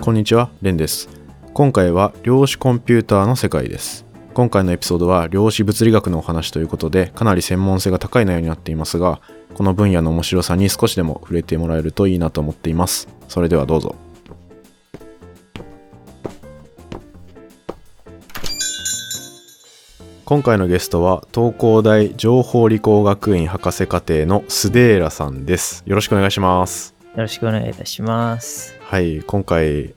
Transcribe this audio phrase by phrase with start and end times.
[0.00, 1.08] こんにちは、レンです。
[1.54, 4.04] 今回は量子コンピューターの世界です。
[4.34, 9.20] 今回のエピソードは量子物理学のお話ということで、かなり専門性が高い内容になっていますが、
[9.54, 13.06] この分野の面白さに少しでも触れてもらえるといいなと思っています。
[13.28, 13.94] それではどうぞ。
[20.24, 25.84] 今回のゲストは東工大情報理工学院博士課程のスデーラさんです。
[25.86, 26.95] よろしくお願いします。
[27.16, 28.76] よろしくお願いいたします。
[28.80, 29.94] はい、今回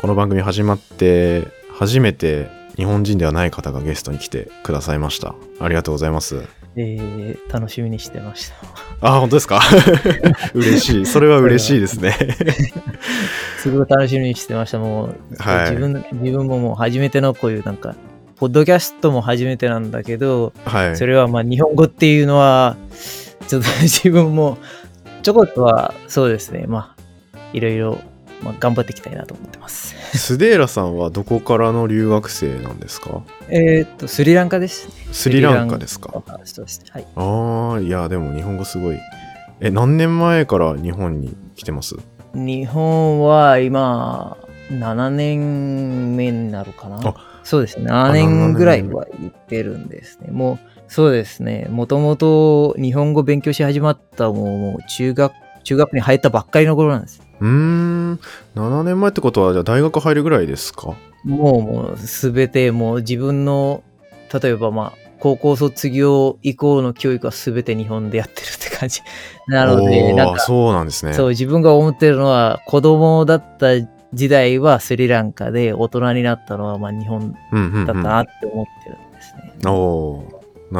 [0.00, 5.34] この番組始まって初めて日本人ではない方がゲストに来てくださいました。
[5.60, 6.42] ありがとうございます。
[6.76, 8.54] えー、楽しみにしてました。
[9.16, 9.60] あ、本当ですか？
[10.54, 11.06] 嬉しい。
[11.06, 12.16] それは嬉しいですね。
[13.58, 14.78] すごく楽しみにしてました。
[14.78, 17.94] もう、はい自分自分ももう初めてのこういうなんか、
[18.36, 20.96] ポッドキャストも初めてなんだけど、はい。
[20.96, 22.76] それはまあ日本語っていうのは、
[23.46, 24.56] ちょっと自分も
[25.24, 26.94] ちょこっとはそうですね、ま
[27.34, 27.98] あ、いろいろ、
[28.42, 29.96] まあ、頑張っていきたいなと思ってます。
[30.18, 33.22] スデーラさんはどこからの留学生なんですか？
[33.48, 34.94] えーっと、スリランカですね。
[35.12, 36.12] スリランカですか？
[36.12, 36.20] は
[37.00, 37.06] い。
[37.16, 38.98] ああ、いや、でも日本語すごい。
[39.60, 41.96] え、何年前から日本に来てます？
[42.34, 44.36] 日本は今、
[44.68, 47.14] 7年目になるかなあ。
[47.44, 47.90] そうですね。
[47.90, 50.30] 7年ぐらいは行ってるんですね。
[50.30, 51.66] もう、そうですね。
[51.70, 55.32] もともと日本語勉強し始まったもう中学、
[55.64, 57.20] 中学に入ったばっかりの頃なんです。
[57.40, 58.20] うーん、
[58.54, 60.94] 7年前ってことは、じゃあ大学入るぐらいですか？
[61.24, 63.82] もうもうすべてもう自分の、
[64.32, 69.00] 例えばまあ、高校卒業以降の教育はすべて日本でやってるって感じ。
[69.48, 71.14] なので、なんか、そうなんですね。
[71.14, 73.68] そう、自分が思ってるのは、子供だった
[74.12, 77.86] 時代はスリランカで、大人になったのはまあ日本うんうん、うん。
[77.86, 79.70] だったなって思ってるんですね。
[79.70, 80.33] おーなる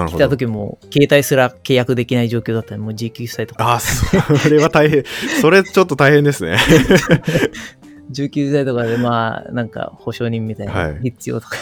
[0.07, 0.29] 来た。
[0.29, 5.05] 時も、携帯すら契約できない状況だったら、もう19歳とか、あ、それは大変。
[5.41, 6.57] それちょっと大変ですね。
[8.13, 11.57] 19歳とかで、まあ、なんか保証人みたいはない必要とか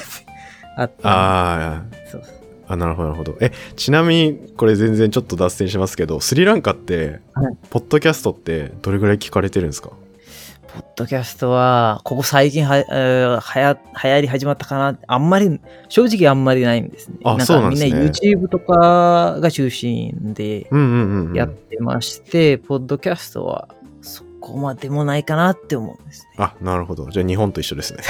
[0.77, 2.25] あって、あそうー
[2.69, 3.37] あ、なるほど、なるほど。
[3.41, 9.91] え、ちなみに、これ全然ちょっと脱線しますけど、スリランカって、はいポッドキャストってどれぐらい聞かれてるんですか？
[10.75, 15.61] ポッドキャストは、ここ最近は、えーはや流行り始まったかなあんまり、
[15.91, 17.17] 正直あんまりないんですね。
[17.25, 20.67] あなんかみんそうなんですねな YouTube とかが中心で。
[21.35, 23.69] やってまして、ポッドキャストは
[24.01, 26.29] そこまでもないかなって思うんですね。
[26.39, 27.11] あ、なるほど。
[27.11, 28.03] じゃあ日本と一緒ですね。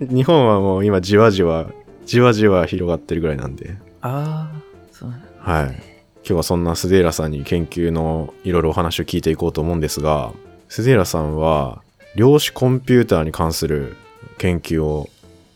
[0.08, 1.66] 日本はもう今じわじわ、
[2.06, 3.76] じわじわ広がってるぐらいなんで。
[4.00, 4.60] ああ、
[4.92, 5.91] そうなんだはい。
[6.24, 10.32] 今日はそんなスデーラさんに研究のいろいろお話を聞いていこうと思うんですが、
[10.68, 11.82] スデーラさんは
[12.14, 13.96] 量子コンピューターに関する
[14.38, 15.10] 研究を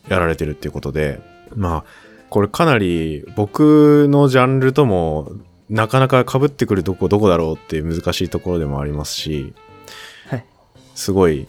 [0.09, 1.21] やられてるっていうことで、
[1.55, 1.83] まあ、
[2.29, 5.31] これかなり僕のジャンルとも
[5.69, 9.53] なかなか被ってくるどこどこだろうっていう難しいところでもありますし、
[10.29, 10.45] はい。
[10.95, 11.47] すごい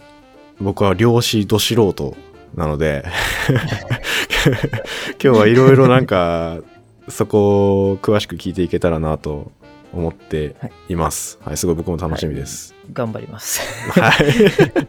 [0.61, 2.17] 僕は量子ど素人
[2.55, 3.05] なので
[5.23, 6.59] 今日はいろいろなんか
[7.09, 9.53] そこを詳しく聞いていけたらなと
[9.93, 10.57] 思って
[10.89, 11.39] います。
[11.43, 12.75] はい、すごい僕も楽しみです。
[12.93, 13.61] 頑張ります。
[13.91, 14.89] はい。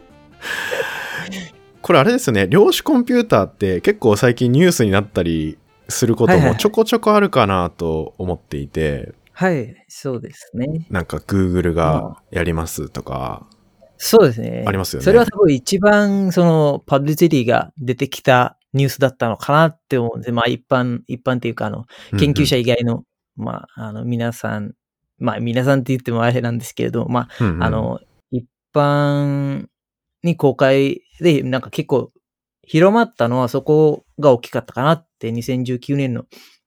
[1.82, 10.86] これあれですよね、量子コンピューターって結構最近ニュースになったりすることはいはいもちょこちょこあるかなと思っていて、はい、そうですね。
[10.90, 13.46] なんか Google がやりますとか、
[13.96, 14.64] そうですね。
[14.66, 21.86] ありますよねそれは多分一番そのパブリシティが出てきたニュースだったのかなって思うんで、まあ一般、一般っていうかあの、
[22.18, 23.04] 研究者以外の、
[23.36, 24.74] まあ、あの、皆さん、
[25.18, 29.66] まあ、皆さんって言ってもあれなんですけれど、まうんうんあ、あ、の、一般
[30.22, 32.12] に公開で、なんか結構
[32.62, 36.24] 広まったのはそこが大きかったかなって、2019年の、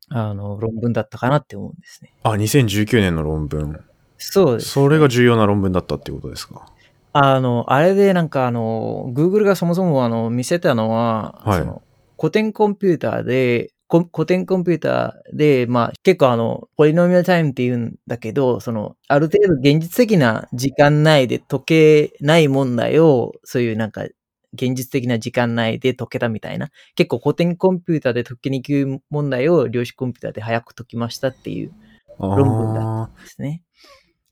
[0.09, 2.13] あの、論文だったかなって思うんですね。
[2.23, 3.79] あ、2019年の論文。
[4.17, 4.69] そうです。
[4.69, 6.65] それが重要な論文だったっていうことですか？
[7.13, 11.81] あの、あれでなんかあの、Google がそもそもあの、見せたのは、はいその
[12.23, 24.03] 古典コンピューターで、古典コンピューターで、まあ結構あの、ポリノミアルタイムって言うんだけど、その、ある程度現実的な時間内で解けない問題を、そういうなんか、
[24.53, 26.69] 現実的な時間内で解けたみたいな。
[26.95, 31.73] 結構古典コンピューターで解きにくい問題を量子コンピューターで早く解きましたっていう
[32.19, 33.63] 論文だあーですね。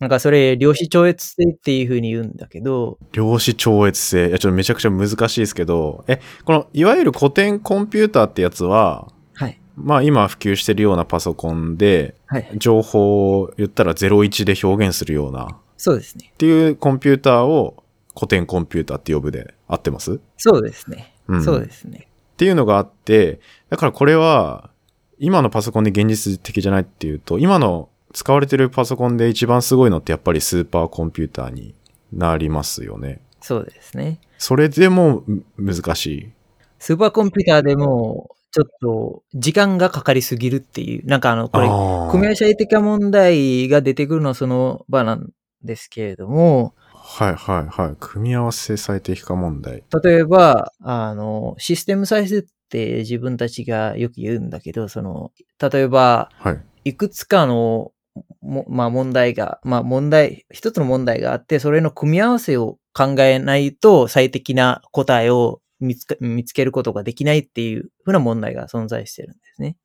[0.02, 4.30] なんかそれ、量子超越性っていう風に言うんだけど、量子超越性。
[4.30, 9.60] いや、ちょっとめちゃくちゃ難しいですけど、え、この、いわゆる古典コンピューターってやつは、はい。
[9.76, 12.50] まあ今普及してるようなパソコンで、はい。
[12.58, 16.34] 情報を言ったら01で表現するような、っそうですね。
[16.40, 17.84] ていうコンピューターを
[18.16, 20.20] 古典コンピューターって呼ぶで合ってます？
[20.38, 21.14] そうですね。
[21.28, 22.08] うんそうですね。
[22.34, 23.40] っていうのがあって、
[23.70, 24.72] だからこれは、
[25.20, 31.76] 今のパソコンで現実的じゃないっていうと、今の使われてるパソコンで一番すごいのってやっぱりスーパーコンピューターに
[32.12, 33.22] なりますよね。
[33.42, 34.20] そうですね。
[34.38, 36.32] それでもむ難しい。
[36.80, 41.70] スーパーコンピューターでも、ちょっと時間がかかりすぎるっていう、なんかあの、これ、
[42.12, 45.30] 組合社会的問題が出てくるのはその場なん
[45.64, 47.96] ですけれども、はいはいはい。
[48.00, 49.84] 組み合わせ最適化問題。
[50.04, 56.62] 例えば、あの、システムサイズって自分たちがよく言うんだけど、その、例えば、はい。
[56.86, 57.92] いくつかの、
[58.42, 69.78] もまあ問題が、まあ問題、一つの問題があって、それの組み合わせを考えないと最適な答えを見つか見つけることができないっていうふうな問題が存在してるんですね。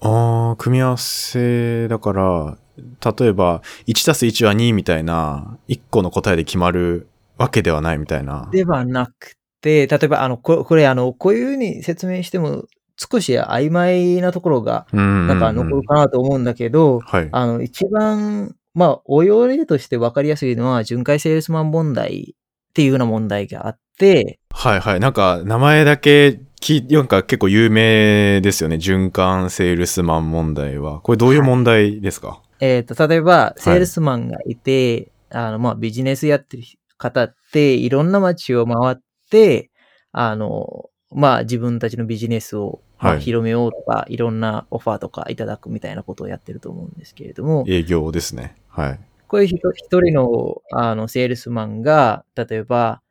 [0.00, 7.08] ああ、組み合わせだから、例えば、1たす1は2みたいな、1個の答えで決まる
[7.38, 8.48] わけではないみたいな。
[8.52, 12.64] ではなくて、例えば、あの、ここれ、あの、こういうふうに説明しても
[12.96, 17.28] 少し曖昧なところが、うんなんか残るかなと思うんだけど、はい。
[17.32, 22.34] あの、一番、まあ、応用例として分かりやすいのは、巡回セールスマン問題
[22.70, 25.00] っていうような問題があって、はいはい。
[25.00, 28.76] なんか、名前だけ聞い、なんか結構有名ですよね。
[28.76, 31.00] 循環セールスマン問題は。
[31.00, 36.62] これどういう問題ですか、えっ、と、例えば、セールスマンがいて、あの、まあ、ビジネスやってる
[36.96, 38.96] 方って、いろんな街を回っ
[39.30, 39.70] て、
[40.12, 48.56] あの、まあ、自分たちのビジネスを、まあはい広めようとか、いろんなオファーとかいただくみたいなことをやってると思うんですけれども、営業ですね。
[48.68, 49.00] はい。
[49.26, 53.02] こういう人一人の、あの、セールスマンが、例えば、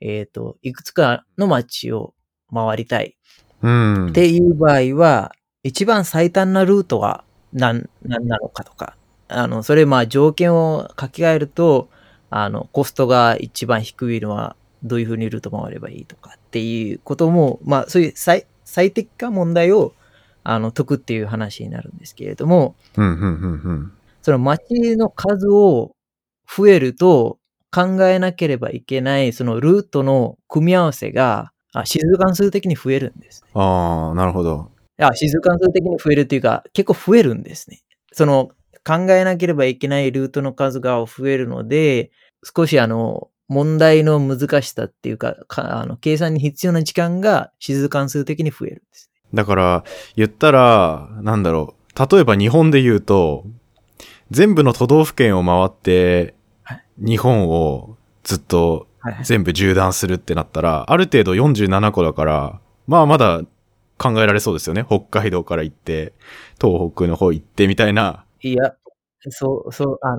[0.00, 2.14] えっ、と、いくつかの街を
[2.52, 3.16] 回りたい
[3.62, 4.06] うん。
[4.10, 8.96] っていう場合は、一番最短なルートは何、何なのかとか、
[9.28, 11.88] あの、それまあ条件を書き換えると、
[12.30, 19.92] あの、コストが一番低いのはどういうふうにルート回ればいいとかっていうことも、まあそういう最最適化問題を
[20.44, 23.26] あの解くっていう話になるんですけれども、うん、うん、うん、う
[23.72, 23.92] ん。
[24.22, 25.94] その街の数を
[26.48, 27.38] 増えると
[27.70, 33.44] 考えなければいけないそのルートの組み合わせがあ指数関数的に増えるんです。
[33.52, 34.70] ああ、なるほど。
[34.98, 37.82] あ、指数関数的に増えるっていうか、結構増えるんですね。
[38.12, 38.52] その、
[38.86, 42.10] 考えなければいけないルートの数が増えるので、
[42.42, 49.10] 少しあの、問題の難しさっていうか、かあの計算に必要な時間が指数関数的に増えるんです。
[49.34, 49.84] だから、
[50.16, 52.14] 言ったら、なんだろう。
[52.14, 53.44] 例えば日本で言うと、
[54.30, 59.24] 全部の都道府県を回ってはい、日本をずっとはいはい。
[59.24, 63.42] 全部縦断するってなったら、ある程度47個だから、まあまだ
[63.98, 64.84] 考えられそうですよね。
[64.86, 66.12] 北海道から行って、
[66.60, 68.24] 東北の方行ってみたいな。
[68.42, 68.74] いや、
[69.30, 70.18] そう、そう、あの、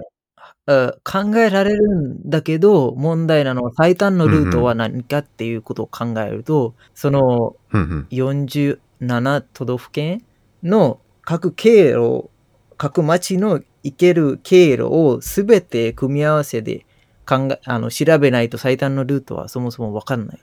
[0.65, 8.07] あ考えられるんだけど、問題なのは最短のルートは何かっていうことを考えると、そのうんうん。
[8.09, 10.23] 47都道府県
[10.63, 12.29] の各経路、
[12.77, 16.85] 各町の行ける経路をすべて組み合わせで
[17.25, 20.39] 考え、あの、調べないと最短のルートはそもそもわかんない。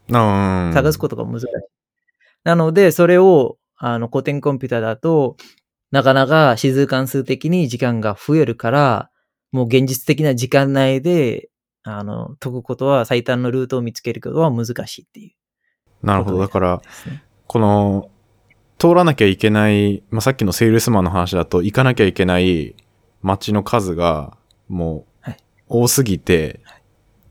[0.74, 1.46] 探すことが難しい。
[2.44, 5.36] なので、それを、あの、古典コンピューターだと、
[5.90, 9.09] なかなか指数関数的に時間が増えるから、
[9.52, 11.48] もう現実的な時間内で、
[11.82, 16.06] あの、解くことは最短のルートを見つけることは難しいっていう。
[16.06, 16.38] なるほど。
[16.38, 16.82] だから。
[17.46, 18.10] この、
[18.78, 22.74] 通らなきゃいけない、まあ、さっきのセールスマンの話だと、行かなきゃいけない
[23.22, 24.36] 街の数が、
[24.68, 25.36] もうはい、
[25.68, 26.60] 多すぎて、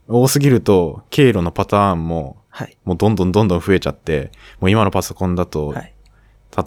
[0.08, 2.78] 多すぎると、経路のパターンも、はい。
[2.84, 5.94] もうどんどんどんどん増えちゃって、もう今のパソコンだと、はい。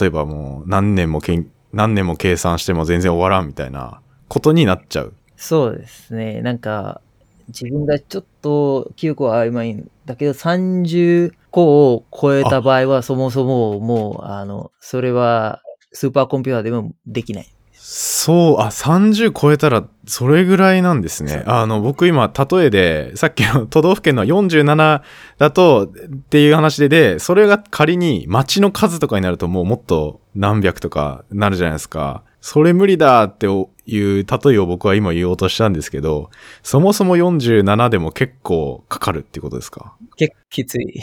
[0.00, 5.14] 例えばもう何年もけん、何年も計算しても全然終わらんみたいなことになっちゃう。
[5.42, 6.40] そうですね。
[6.40, 7.00] なんか、
[7.48, 17.46] 自分がちょっと記憶は曖昧んだけど、30個を超えた場合は、そもそももう、あの、それはスーパーコンピューターでもできない。
[17.72, 21.42] そう、あ、30超えたら、それぐらいなんですね。
[21.44, 25.02] あの、僕今、例えで、さっきの 都道府県の47
[25.38, 32.22] だと、っていう話で、で、それが仮に町の数とかになると、もうもっと何百とかなるじゃないですか。
[32.44, 33.50] それ無理だってい
[34.00, 36.28] う例えを僕は今言おうとしたんですけど、
[36.62, 39.94] そもそも47でも結構かかるってことですか？
[40.16, 41.00] 結構きつい。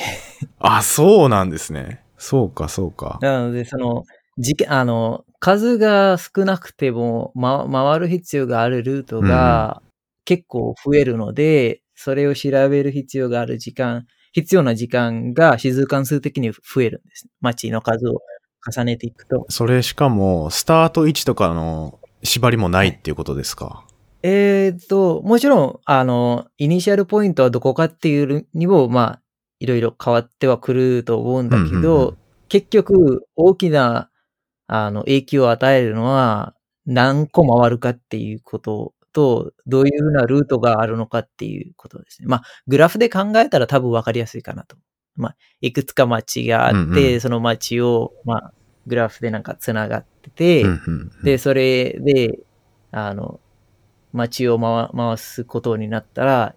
[0.60, 2.04] あ、そうなんですね。
[2.18, 3.18] そうか、そうか。
[3.22, 4.04] なので、その、
[4.38, 9.82] 時間、あの、数が少なくても、ま、回る必要があるルートが
[10.26, 17.28] 結構増えるので、それを調べる必要がある時間、必要な時間が指数関数的に増えるんです。
[17.40, 18.20] 街の数を
[18.66, 19.46] 重ねていくと。
[19.50, 23.86] それしかも、スタート位置とかの縛りもないっていうことですか、
[24.24, 29.22] えーっと、もちろん、あの、イニシャルポイントはどこかっていうにも、まあ、
[29.60, 32.18] いろいろ変わってはくると思うんだけど、うんうんうん
[32.50, 34.10] 結局、大きな、
[34.68, 42.28] あの、影響を与えるのは、何個回るかっていうことと、どういうふうなルートがあるのかっていうことですね。
[42.28, 44.78] まあ、グラフで考えたら多分分かりやすいかなと。
[45.20, 48.54] まあ、いくつか街があって、うんうんその街を、まあ、
[48.88, 52.40] グラフでなんか繋がってて、うんうんうんで、それで、
[52.92, 53.40] あの、
[54.14, 56.56] 街を回回すことになったら、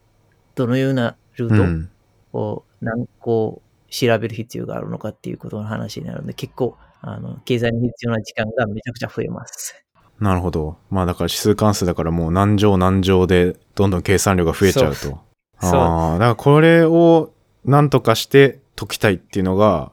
[0.54, 1.90] どのようなルートうん
[2.32, 9.84] を何個調べる必要があるのかっていうことの話になるので、結構、あの、計算に必要な時間がめちゃくちゃ増えます。
[10.20, 10.76] なるほど。
[10.88, 14.96] まあだから指数関数だからもう何乗何乗でどんどん計算量が増えちゃうと。
[14.96, 15.18] そう
[15.60, 17.32] ああ、だからこれを
[17.64, 19.92] 何とかして解きたいっていうのが、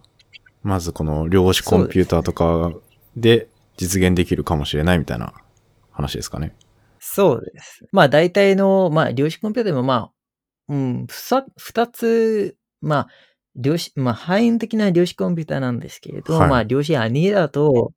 [0.63, 2.73] まずこの量子コンピューターとか
[3.15, 3.47] で
[3.77, 5.33] 実現できるかもしれないみたいな
[5.91, 6.55] 話ですかね。
[6.99, 7.85] そうです。
[7.91, 10.11] まあ大体の、まあ量子コンピューターでもまあ、
[10.67, 13.07] うん、二つ、まあ、
[13.55, 17.93] 量子、まあ範囲的な量子コンピューターなんですけれど、はいまあ量子アニーラと、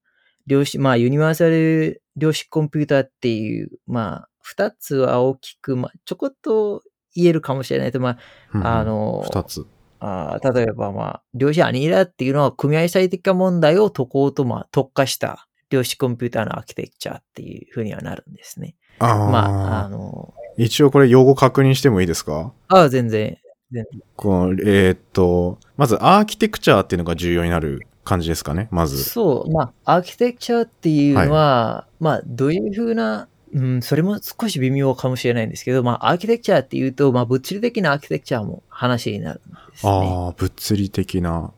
[0.47, 6.83] 量子、まあユニバーサル量子コンピューターっていう、まあ二つは大きく、まあちょこっと
[7.15, 8.19] 言えるかもしれないと、ま
[8.53, 9.67] あ、あの、二つ。
[10.05, 18.75] あー例えば、まあ、量子アニーラっていうのは、組合最適化問題を解こうと、まあ、特化した量子コンピューターのアーキテクチャっていうふうにはなるんですね。
[18.99, 22.53] ああ、まあ、あの、一応これ用語確認してもいいですか？
[22.69, 23.39] ああ、全然、
[23.71, 24.03] 全然。
[24.17, 29.05] この、えーっと、まずアーキテクチャーっていうのが重要になる感じですかね、まず。
[29.05, 39.93] そう、まあ、アーキテクチャっていうのは、まあ、どういうふうな、うん、それも少し微妙かもしれないんですけど、まあ、アーキテクチャっていうと、まあ、物理的なアーキテクチャも話になるんですね。
[39.93, 41.53] ああ、物理的な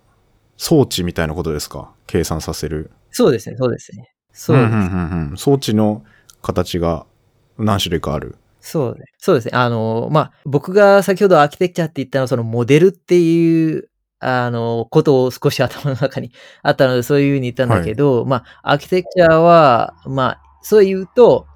[0.56, 1.92] 装置みたいなことですか？
[2.06, 2.90] 計算させる。
[3.10, 4.12] そうですね、そうですね。
[4.32, 5.36] そうですんうんうんうん。
[5.36, 6.04] 装置の
[6.42, 7.06] 形が
[7.58, 8.36] 何種類かある。
[8.60, 9.26] そうです。
[9.26, 9.52] そうですね。
[9.54, 13.88] あの、まあ、僕が先ほどアーキテクチャって言ったのは、そのモデルっていう、
[14.20, 16.32] あの、ことを少し頭の中に
[16.62, 21.46] あったので、そういうふうに言ったんだけど、まあ、アーキテクチャは、まあ、そう言うと、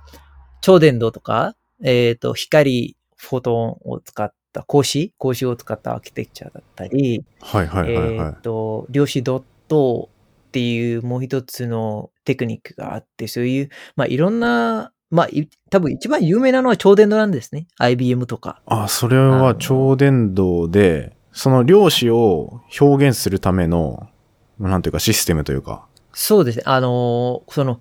[0.60, 5.12] 超電導とか、えっ、と、光、フォトンを使った、光子？
[5.18, 8.40] 光子を使ったアーキテクチャだったり、はいはいはいはいえっ、。
[8.42, 10.10] と、量子ドット
[10.48, 17.66] っていうもう一つのテクニックがあって、そういう、まあいろんな、まあい多分一番有名なのは超電導なんですね。
[17.78, 18.60] IBM とか。
[18.66, 24.08] あ、それは超電導で、その量子を表現するための、
[24.58, 25.86] なんていうかシステムというか。
[26.12, 26.64] そうですね。
[26.66, 27.80] あの、その、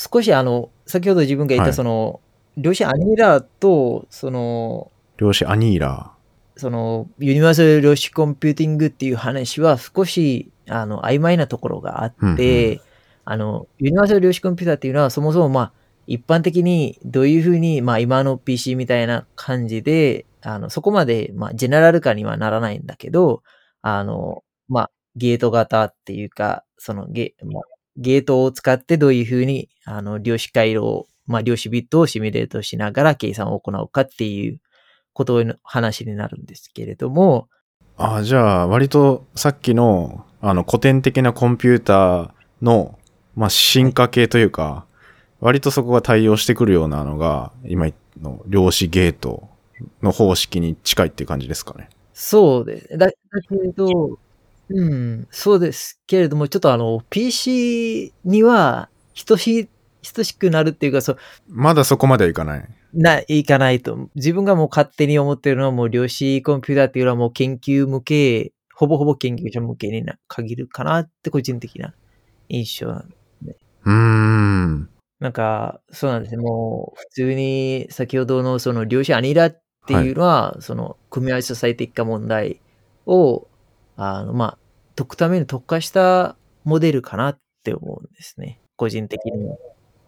[0.00, 1.70] 少しあの、先ほど自分が言っはい。
[1.72, 2.22] たその、
[2.56, 6.12] 量子アニーラーと、その、量子アニーラ。
[6.56, 12.80] その、ユニバーサル量子コンピューティングっていう話は少し、あの、曖昧なところがあって、うんうん。
[13.26, 15.72] あの、ユニバーサル量子コンピューターっていうのはそもそもまあ、
[16.06, 23.42] 一般的にどういうふうに、まあ今の PC みたいな感じで、あの、そこまで、まあ、ジェネラル化にはならないんだけど、
[23.82, 27.62] あの、まあ、ゲート型っていうか、そのゲ、まあ、
[28.00, 34.58] ゲートを使ってどういうふうに、あの、量子回路を、まあ、量子ビットをシミュレートしながら計算を行うかっていう
[35.12, 38.14] ことの話になるんですけれども、ー。
[38.16, 42.30] あ、じゃあ割とさっきの、あの古典的なコンピューター
[42.62, 42.98] の、
[43.36, 44.86] まあ進化系というか、
[45.40, 47.88] 割とそこが対応してくるようなのが、今
[48.20, 49.48] の量子ゲート
[50.02, 51.90] の方式に近いっていう感じですかね。
[52.12, 52.98] そうです。
[52.98, 53.12] だだ
[53.48, 54.18] けど、
[54.72, 58.88] うん、そうですけれども、ちょっとあの、PC には
[59.26, 59.68] 等しい、
[60.14, 62.68] 等しくなるっていうか、そう、まだそこまではいかない。
[62.94, 64.08] な、いかないと。
[64.14, 71.94] 自分がもう勝手に思ってるのはもう量子コンピューターっていうのはもう研究向け、ほぼほぼ研究者向けにな限るかなって個人的な
[72.48, 73.14] 印象なん
[73.84, 74.90] うーん。
[75.20, 76.42] なんか、そうなんですね。
[76.42, 82.60] もう、普通に、先ほどのその量子アニラっていうのは、その、組み合わせ最適化問題
[83.06, 83.46] を、
[84.02, 84.58] あの、まあ、
[84.96, 88.60] 解くために特化したモデルかなって思うんですね。
[88.76, 89.56] 個人的には。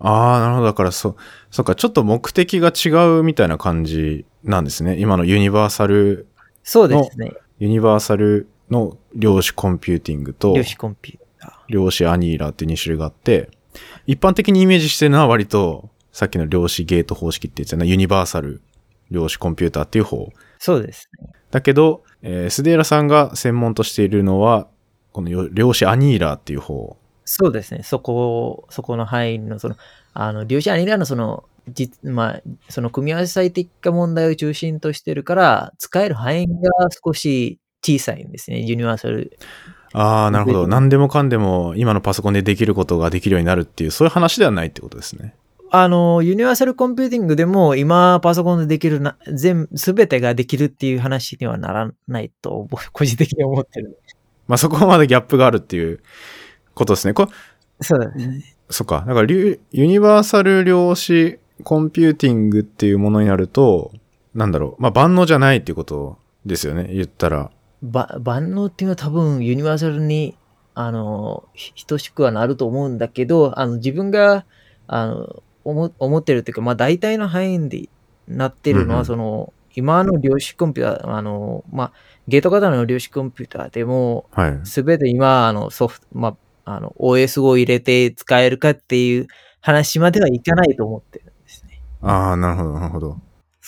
[0.01, 0.67] ああ、なるほど。
[0.67, 1.17] だからそ、
[1.51, 4.97] そっか、ちょっと目的が違うみたいな感じなんですね。
[4.99, 6.27] 今のユニバーサル、
[6.63, 7.33] そうですね。
[7.59, 11.73] ユニバーサルの量子コンピューティングと量子コンピューター。
[11.73, 13.51] 量子アニーラーって2種類があって、
[14.07, 18.63] 一般的にイメージしてるのは割と、さっきの量子ゲート方式って言ってたのはユニバーサル
[19.11, 20.31] 量子コンピューターっていう方。
[20.59, 21.29] そうですね。
[21.51, 24.69] だけど、えースデーラさんが専門としているのは、
[25.13, 26.97] このよ量子アニーラーっていう方。
[27.25, 27.83] そうですね。
[27.83, 29.77] そこ、そこの範囲の、その、
[30.13, 36.53] あの、量子アニーラのその、じまあ、その組み合わせ最適化問題を中心としてるから、使える範囲が
[37.05, 38.61] 少し小さいんですね。
[38.61, 39.39] ユニバーサル。
[39.93, 40.65] ああ、なるほど。
[40.65, 45.35] で何でもかんでも今のパソコンでできることができるようになるっていう、そういう話ではないってことですね。
[45.75, 53.99] あの、ユニバーサルコンピューティングでも今パソコンでできるな、全、すべてができるっていう話にはならないと、僕 個人的に思ってる。
[54.47, 56.01] まあそこまでギャップがあるっていう
[56.75, 57.15] ことですね。
[57.15, 57.31] これ
[57.81, 58.45] そうですね。
[58.69, 59.03] そっか。
[59.09, 63.93] だからユニバーサル量子コンピューティングっていうものになると、
[64.35, 64.83] なんだろう。
[64.83, 66.91] まあ、万能じゃないっていうことですよね。
[66.93, 67.51] 言ったら。
[67.83, 70.37] ば万能っていうのは多分ユニバーサルに、
[70.75, 74.45] あの、ひ等しくはなると思うんだけど、あの、自分が、
[74.87, 77.89] あの、思思ってるっていうか、まあ大体の範囲で
[78.29, 81.93] なってるのは、その、今の量子コンピューター、あの、まあ、
[82.29, 84.61] ゲート型の量子コンピューターでも、はい。
[84.65, 89.29] すべて今、あの、ソフト、まあ、あの、OS を入れて使えるかっていう
[89.61, 91.81] 話まではいかないと思ってるんですね。
[92.03, 93.17] ああ、なるほど、なるほど。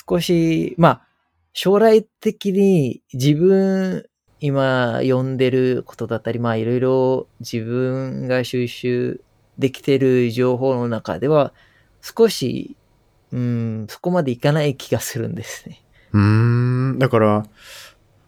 [0.09, 1.07] 少し、まあ、
[1.53, 4.05] 将来的に自分、
[4.41, 9.23] 今読んでることだったり、まあいろいろ自分が収集
[9.57, 11.55] できてる情報の中では、
[12.05, 12.77] 少し、
[13.33, 15.83] うん、そこまでいかない気がするんですね。
[16.13, 16.99] うーん。
[16.99, 17.47] だから、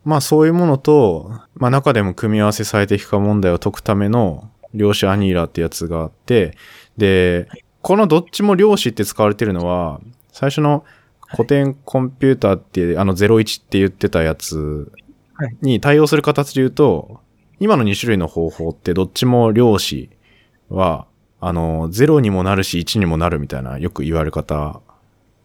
[0.02, 6.56] まあそういうものと、まあ中でも組み合わせ最適化問題を解くための量子アニーラーってやつがあって、
[6.96, 7.48] で、
[7.82, 10.00] このどっちも量子って使われてるのは、
[10.32, 10.84] 最初の
[11.28, 14.90] 古典コンピューターって、あの01って言ってたやつ
[15.34, 17.20] はいに対応する形で言うと、
[17.60, 20.08] 今の2種類の方法ってどっちも量子
[20.70, 21.06] は、
[21.40, 24.80] あの、0にもなるし1にもなるみたいなよく言われ方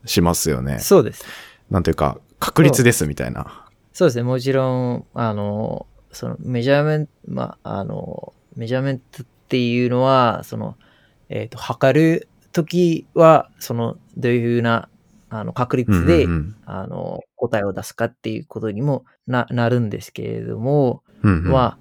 [0.06, 0.80] しますよね。
[0.80, 1.26] そうです。
[1.70, 3.66] なんていうか、確率ですみたいな。
[3.94, 4.24] そうですね。
[4.24, 10.76] もちろん、あの、そのメジャーメント、まあ、あの、メジャーメントっていうのは、その、
[11.30, 14.90] えっ、と、測るときは、その、どういうふうな、
[15.30, 21.78] あの、確率で、うんうんあの、答えを出すかっていうことにもな、なるんですけれども、うんうんは、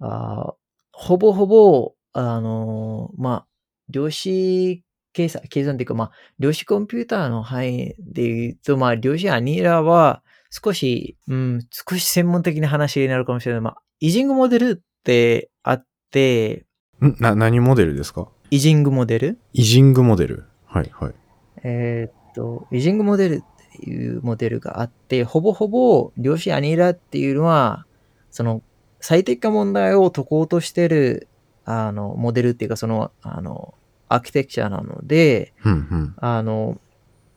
[0.00, 0.60] あー
[0.92, 3.46] ほぼほぼ、あの、まあ、
[3.88, 13.60] 量子計算、計算っていうか、まあ、量子コンピューターの範囲で言うと、まあ、量子アニーラは、少し、うん、少し専門的な話になるかもしれない。
[13.60, 16.66] まあ、イジングモデルってあって、
[17.00, 17.14] ん？
[17.20, 18.28] な、何モデルですか？
[18.50, 19.38] イジングモデル？
[19.52, 20.46] イジングモデル。
[20.66, 21.14] はいはい。
[21.62, 23.44] えーっと、イジングモデルっ
[23.76, 27.86] ていうモデルがあって、ほぼほぼ量子アニーラっていうのは、
[28.32, 28.60] その
[28.98, 31.28] 最適化問題を解こうとしてる、
[31.70, 33.74] あの、モデルっていうか、その、あの、
[34.08, 36.14] アーキテクチャなので、うんうん。
[36.18, 36.78] あの、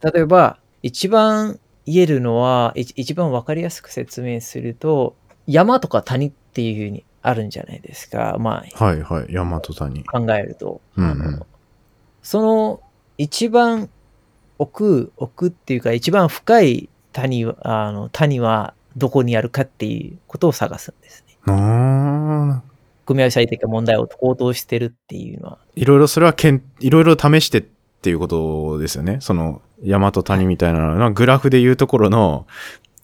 [0.02, 5.16] 例えば、一番言えるのは、い一番わかりやすく説明すると、
[5.48, 8.38] 山とか谷っていうふうにあるんじゃないですか。
[8.40, 9.34] まあ、はいはい。
[9.34, 10.04] 大和谷。
[10.04, 10.82] 考えると。
[10.98, 11.48] うんうんあの
[12.24, 12.82] その
[13.18, 13.90] 一番
[14.58, 21.38] 奥、奥っていうか一番深い谷は、あの谷はどこにあるかっていうことを探すんですね。
[21.48, 22.73] ああ。
[23.06, 25.58] 組み合わせ最適化問題を解こうとしてるっていうのは。
[25.76, 27.64] いろいろそれはけん、いろいろ試してっ
[28.02, 29.18] ていうことですよね。
[29.22, 32.48] その、山と谷みたいなのは、グラフでいうところの、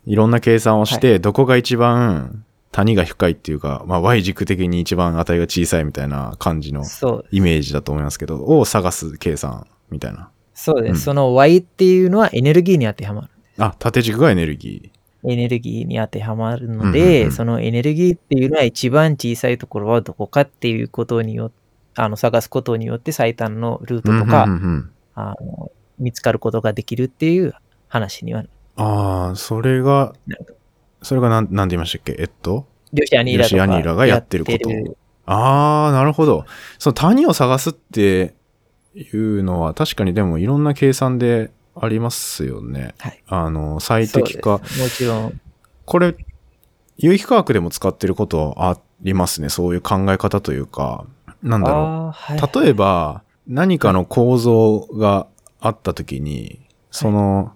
[0.06, 6.84] いろんな計算をして、どこが一番谷が深いっていうか、まあ Y 軸的に一番値が小さいみたいな感じの
[7.32, 10.30] イメージだと思いますけど、を探す計算みたいな。
[10.54, 10.92] そうです。
[10.92, 13.30] うんその Y っていうのはエネルギーに当てはまる。
[13.58, 14.92] あ、縦軸がエネルギ
[15.26, 17.32] エネルギーに当てはまるのうんで、うんうん。
[17.34, 21.56] そのエネルギーっていうのは一番小さいところはどこかっていうことによって、
[21.96, 24.20] あの探すことによって最短のルーー。
[24.20, 24.92] トとか、うんうんうんうん。
[25.16, 27.54] あの見つかることができるっていう
[27.90, 28.46] 話には。
[28.78, 30.14] ああ、それが
[31.02, 32.16] それがなん、なんて言いましたっけ？
[32.18, 32.68] えっと？
[32.94, 34.70] 量子アニーラアニーラがやってること？
[35.26, 36.46] ああ、なるほど。
[36.78, 38.36] その谷を探すって
[38.96, 41.52] いうのは確かにでもいろんな計算で
[41.82, 42.94] ありますよね。
[43.00, 44.62] はいあの、最適化も
[44.96, 45.42] ちろん、
[45.86, 46.16] これ、
[46.98, 49.50] 有機化学でも使ってることありますね。
[49.50, 51.06] そういう考え方というか、
[51.42, 52.12] なんだろう。
[52.12, 55.28] はい、例えば、何かの構造が
[55.62, 56.60] あったときに、
[56.92, 57.54] その、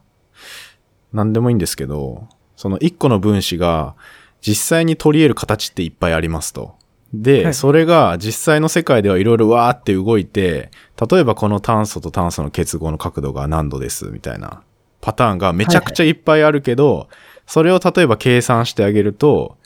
[1.12, 3.96] 何でもいいんですけど、その一個の分子が
[4.42, 6.76] 実際に取り得る形っていっぱいありますと。
[7.13, 10.71] で、はいそれが実際の世界ではいろいろわーって動いて、
[11.10, 14.63] 例えばこの炭素と炭素の結合の角度が何度ですみたいな
[15.02, 17.10] パターンがめちゃくちゃいっぱいあるけど、
[17.45, 19.58] それを例えば計算してあげると、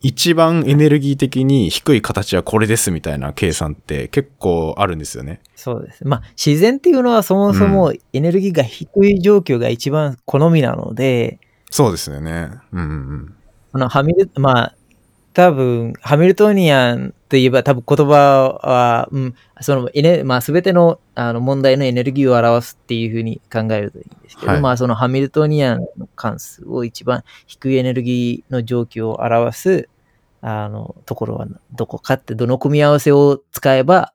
[0.00, 5.40] 一番エネルギー的に低い形はこれですみたいな計算って結構あるんですよね。
[5.56, 6.06] そうです。
[6.06, 11.38] まあ、自然っていうのはそもそもエネルギーが低い状況が一番好みなので、
[11.70, 12.50] そうですよね。
[12.72, 13.34] うんうんうん。
[13.72, 14.76] あの、ハミル、まあ、
[15.34, 24.60] 多分、ハミルトニアンといえば多分言葉は、うん、その、エネ、まあ、すべての、あの、問題のエネルギーを表すっていうふうに考えるといいんですけど、はい。
[24.60, 29.88] まあ、そのハミルトニアンの関数を一番低いエネルギーの状況を表す、
[30.40, 34.14] あの、ところはどこかって、どの組み合わせを使えば、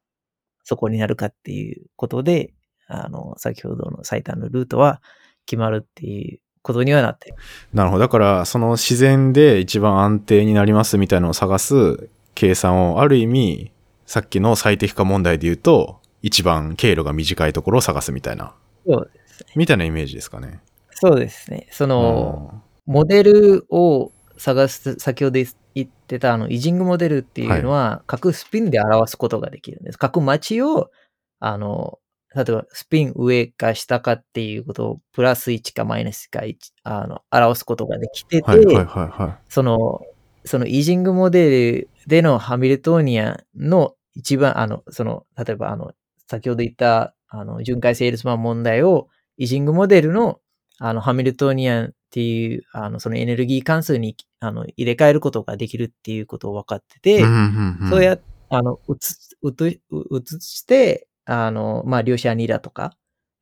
[0.64, 2.54] そこになるかっていうことで、
[2.88, 5.02] あの、先ほどの最短のルートは
[5.46, 7.36] 決まるっていうことにはなってる。
[7.74, 8.02] なるほど。
[8.02, 13.72] だから、その自然で一番安定になりますみたいなのを探す計算を、ある意味、
[14.06, 18.54] さっきの最適化問題で言うと、一番経路が短いところを探すみたいな、
[18.86, 19.12] そう
[19.56, 20.60] みたいなイメージですかね。
[20.92, 21.68] そうですね。
[21.72, 25.40] その、モデルを探す、先ほど
[25.76, 29.98] 言ってたあの、イジングモデルっていうのは、各スピンで表すことができるんです。
[29.98, 30.90] 各街を、
[31.40, 32.00] あの、
[32.36, 39.38] 例えばスピン上か下かっていうことをプラス1かマイナスか1あの表すことができてて、はいはいはいはい。
[39.50, 40.02] その、
[40.46, 45.94] そのイージングモデルでのハミルトニアンの一番、あの、その、例えばあの、
[46.28, 50.40] 先ほど言った、あの、巡回セールスマン問題を、イージングモデルの、
[50.80, 58.18] あの、ハミルトニアンっていう、あの、そのエネルギー関数に、あの、入れ替えることができるっていうことを分かってて、うんうんうんそうや、
[58.50, 62.94] あの、移移して、あの、まあ、両者2だとか、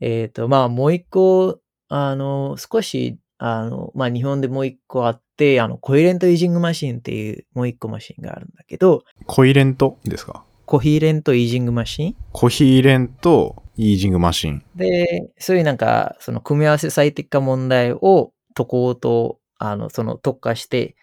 [0.02, 10.44] えっ、と、まあ、もう一個、あの、少し、あの、まあ、日本でもう一個あって、あの、コイレントイージングマシンっていうもう一個マシンがあるんだけど、コイレントですか？
[10.66, 12.16] コヒーレントイージングマシン。
[12.34, 14.64] コヒーレントイージングマシン。
[14.76, 20.98] で、そういうなんか、その組み合わせ最適化問題を解こうと、あの、その特化して、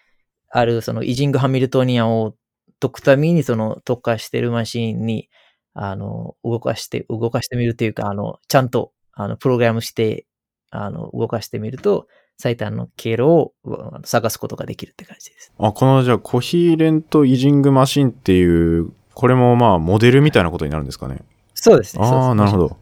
[0.51, 2.35] あるそのイージングハミルトニアンを
[2.79, 5.29] 解くためにその特化してるマシンに、
[5.75, 10.25] あの、動かして、動かしてみるというか、あの、ちゃんと、あの、プログラムして、
[10.71, 12.07] あの、動かしてみると、
[12.37, 13.53] 最短の経路を
[14.03, 15.53] 探すことができるって感じです。
[15.57, 21.21] あ、このじゃあコヒーレントイージングマシンっていう、これもまあモデルみたいなことになるんですかね？
[21.53, 22.05] そうですね。
[22.05, 22.57] ああ、なるほ。
[22.57, 22.77] ど。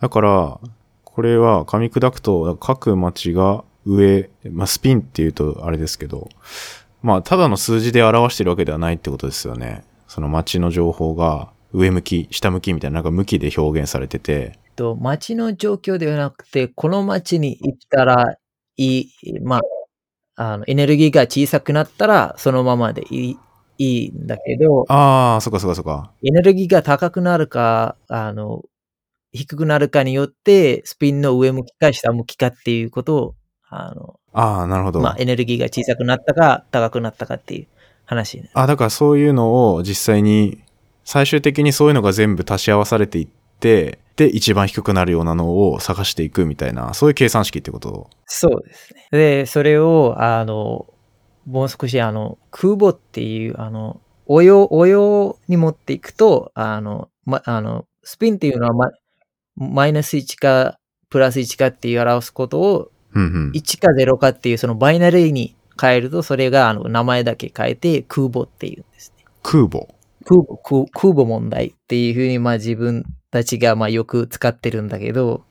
[0.00, 0.60] だから、
[1.04, 6.30] これは噛み砕くと、各町が上、まあスピンっていうとあれですけど、
[7.02, 9.84] まあただの数字で表してるわけではないってことですよね。
[10.06, 18.36] その町の情報が上向き、下向きみたいななんか向きで表現されてて、と、街の状況ではなくて、この街に行ったら
[18.76, 23.38] いい、まあ、あの、エネルギーが小さくなったら、そのままでいい、
[23.78, 26.12] いいんだけど、ああ、そっかそっかそっか。
[26.24, 28.62] エネルギーが高くなるか、あの、
[29.32, 33.34] 低くなるかによって、スピンの上向きか下向きかっていうことを、
[33.68, 35.00] あの、ああ、なるほど。
[35.00, 37.66] まあ、エネルギーが小さくなったか、高くなったかっていう
[38.04, 38.50] 話ね。
[38.54, 40.62] あ、だからそういうのを実際に、
[41.10, 43.28] 最終的にそういうのが全部足し合わされていっ
[43.60, 48.10] て、で、一番低くなるようなのを探していくみたいな、そういう計算式ってこと？
[48.26, 49.06] そうですね。
[49.12, 50.84] で、それを、あの、
[51.46, 58.90] もう少し、あの、空母っていう、あの、応用、応用に持っていくと、あの、ま、あの、スピンっていうのは、ま、
[59.56, 63.52] マイナス1か、プラス1かっていう表すことを、うんうん。
[63.52, 69.24] 1か0かっていう、そのバイナリーに変えると、それが、あの、名前だけ変えて、 QUBO っていうんですね。
[69.42, 75.44] QUBO。QUBO、QUBO 問題っていうふうに、まあ自分たちが、まあよく使ってるんだけど、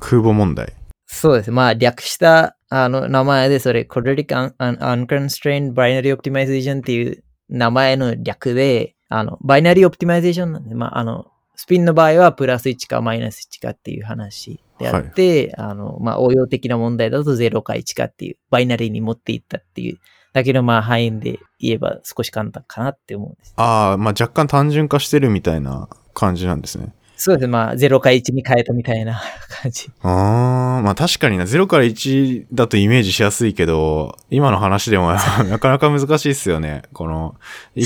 [0.00, 0.72] QUBO 問題？
[1.06, 1.50] そうです。
[1.50, 19.98] まあ、略したあの名前で、それ、Quadratic Un- Un- Unconstrained Binary Optimization っていう名前の略で、あの、 Binary Optimization なんで、まあ、あの、スピンの場合はプラス1かマイナス1かっていう話であって、あの、まあ、応用的な問題だと0か1かっていう、バイナリーに持っていったっていう、
[20.32, 23.54] だけどまあ、範囲で言えば少し簡単かなって思うんです。
[23.56, 26.92] ああ、まあ若干単純化してるみたいな感じなんですね。
[27.16, 27.52] そうですね。
[27.52, 29.22] まあ、0か1に変えたみたいな
[29.62, 29.90] 感じ。
[30.02, 35.12] ああ、まあ確かにな、0から1だとイメージしやすいけど、今の話でも
[35.48, 36.82] なかなか難しいっすよね。
[36.92, 37.36] この、
[37.76, 37.84] い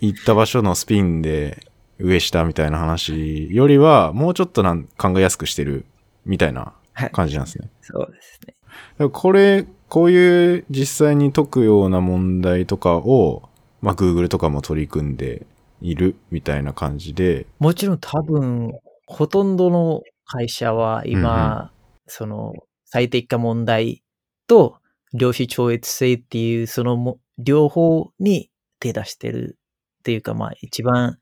[0.00, 1.64] 行った場所のスピンで
[2.00, 5.86] 上下みたいな話よりは、もうちょっとなん考えやすくしてる
[6.24, 7.10] みたいなはい。
[7.10, 7.70] 感じなんですね。
[7.82, 8.40] そうです
[8.98, 9.08] ね。
[9.10, 13.50] これ、こういう実際に解くような問題とかを、
[13.82, 15.44] まあ Google とかも取り組んで
[15.82, 18.72] いるみたいな感じで、もちろん多分、
[19.06, 21.72] ほとんどの会社は今、
[22.06, 22.54] その
[22.86, 24.02] 最適化問題
[24.46, 24.78] と
[25.12, 28.48] 量子超越性っていう、そのも両方に
[28.80, 29.58] 手出してる
[29.98, 31.18] っていうか、まあ一番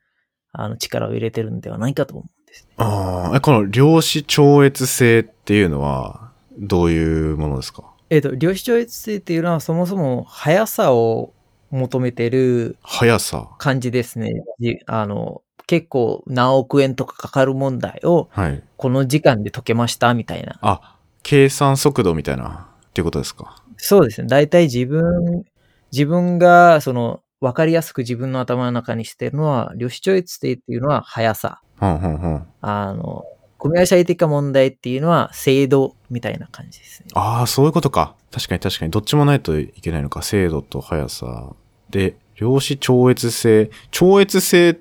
[0.52, 2.74] あの力を入れてるんではないかと思うんですね。
[2.76, 6.30] ああ、えこの量子超越性っていうのは、
[6.60, 7.89] どういうものですか？
[8.10, 11.32] えっ、と、量子超越性っていうのはそもそも速さを
[11.70, 13.48] 求めてる速さ。
[13.58, 14.42] 感じですね。
[14.58, 18.62] じあの、結構何億円とかかかる問題をはい。
[18.76, 20.58] この時間で解けましたみたいな。
[20.62, 23.62] あ、計算速度みたいな、っていうことですか？
[23.76, 24.26] そうですね。
[24.26, 25.44] 大体自分、
[25.92, 31.62] 自分が、その、わかりやすく自分の頭の中にしてるのは、量子超越性っていうのは速さ。
[31.78, 32.46] はんはんはん。
[32.60, 33.22] あの、
[33.60, 37.08] 組み合わせ最適化問題っていうのは精度みたいな感じですね。
[37.14, 38.16] ああ、そういうことか。
[38.32, 38.90] 確かに確かに。
[38.90, 40.22] どっちもないといけないのか。
[40.22, 41.52] 精度と速さ。
[41.90, 43.70] で、量子超越性。
[43.90, 44.78] 超越性っ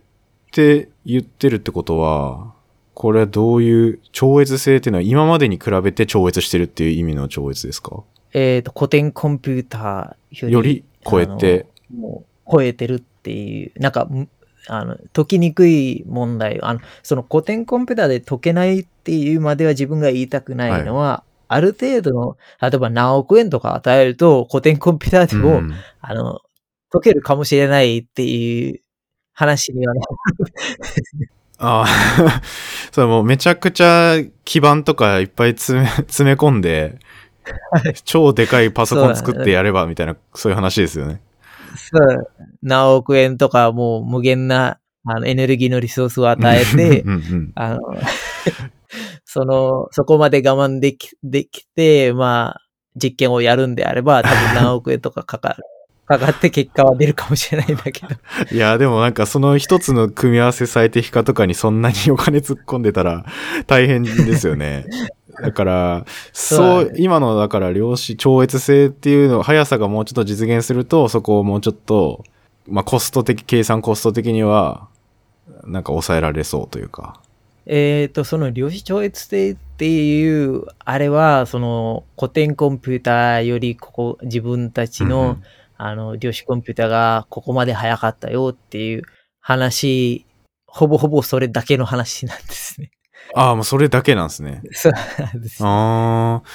[0.52, 2.54] て言ってるってことは、
[2.94, 8.04] これはどういう、超越性っていうのは今までに比べて超越してるっていう意味の超越ですか？
[8.34, 11.66] えっ、と、古典コンピューターより超えて。
[11.94, 14.28] もう超えてるっていう、なんか、む
[14.68, 25.74] あの、解きにくい問題、あの、その古典コンピューターで解けないっていうまでは自分が言いたくないのは、ある程度の、例えば何億円とか与えると古典コンピューターでも、うん。
[26.02, 26.42] あの、
[26.92, 28.82] 解けるかもしれないっていう
[29.34, 30.02] 話にはな
[31.60, 32.42] ああ、
[32.92, 37.00] それもうめちゃくちゃ基板とかいっぱい詰め詰め込んで、
[38.06, 41.22] 超でかいパソコン作ってやればみたいな、そういう話ですよね。
[41.76, 42.28] そう
[42.62, 47.80] 何億円とかもう無限なあのエネルギーのリソースを与えてう、んうんあの、
[49.26, 52.62] その、そこまで我慢でき、できて、まあ、
[52.96, 55.64] 実験をやるんであれば、多分何億円とかかかる。
[56.10, 58.08] かかって結果は出るかもしれないんだけど。
[58.52, 63.26] いや、でもなんかその一つの組み合わせ最適化とかにそんなにお金突っ込んでたら
[63.68, 64.86] 大変ですよね。
[65.42, 72.24] だから、そう、今のだから量子超越性っていうの、速さがもうちょっと実現すると、そこをもうちょっと、
[72.68, 74.88] まあコスト的、計算コスト的には、
[75.64, 77.22] なんか抑えられそうというか。
[77.66, 85.44] えっと、その量子超越性っていう、あれは、その古典コンピューターより、ここ、自分たちの、うんうん
[85.82, 89.04] あの、量子コンピューターがここまで早かったよっていう
[89.40, 90.26] 話、
[90.68, 92.92] ほぼほぼそれだけの話なんですね。
[93.36, 94.62] ああ、もうそれだけなん ですね。
[94.72, 95.64] そうなんです。
[95.64, 96.50] ああ、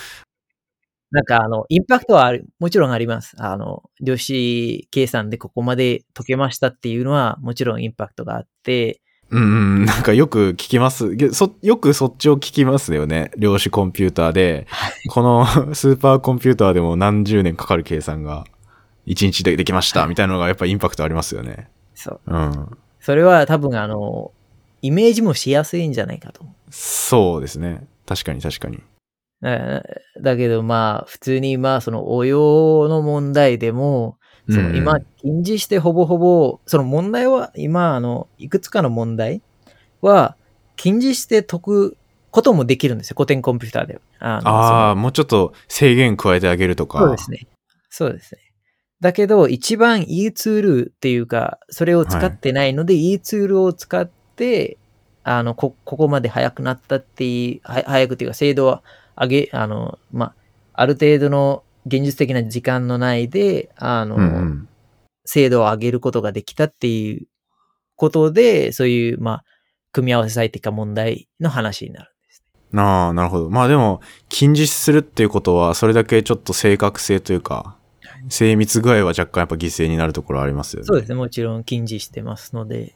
[1.11, 3.37] なんかあの、インパクトはもちろんあります。
[3.39, 9.45] あの、量子計算でここまで解けましたっていうのは、もちろんインパクトがあって、うんう
[9.81, 11.17] ん、なんかよく聞きます。
[11.63, 13.31] よくそっちを聞きますよね。
[13.37, 14.67] 量子コンピューターで、
[15.09, 18.45] この スーパーコンピューターでも何十年かかる計算が
[19.07, 21.69] 1日でできましたみたいなのがやっぱインパクトありますよね。
[21.95, 22.21] そう。
[22.27, 22.79] うん。
[23.01, 24.33] それは多分あの、
[24.85, 26.45] イメージもしやすいんじゃないかと。
[26.69, 27.87] そうですね。
[28.05, 28.83] 確かに確かに。
[29.41, 29.83] だ
[30.21, 34.19] だけどまあ、普通にまあ、その応用の問題でも、
[34.51, 39.41] その今、禁じしてほぼほぼ、その問題は、今、あの、いくつかの問題
[40.03, 40.37] は、
[40.77, 41.97] 禁じして解く
[42.31, 43.15] こともできるんですよ。
[43.17, 44.01] 古典コンピューターでは。
[44.19, 46.99] あのああ、もうちょっと制限加えてあげるとか。
[46.99, 47.47] そうですね。
[47.89, 48.43] そうですね。
[49.01, 54.13] だけど、一番いいツールっていうか、それを使ってないので、い、いツールを使って、
[55.25, 58.83] あの、こ、ここまで速くなったっていう、は早くっていうか、精度を
[59.17, 60.35] 上げ、あの、まあ、
[60.75, 64.69] ある程度の現実的な時間の内で、あの、うんうん。
[65.25, 67.27] 精度を上げることができたっていう
[67.97, 69.45] ことで、そういう、まあ、
[69.93, 72.45] 組み合わせ最適化問題の話になるんです。
[72.75, 73.49] ああ、なるほど。
[73.49, 77.77] まあでも、禁じするっていうことは、それだけちょっと正確性というか、
[78.29, 80.87] 精密具合は若干やっぱ犠牲になるところありますよね。
[80.87, 81.15] そうですね。
[81.15, 82.95] もちろん禁じしてますので。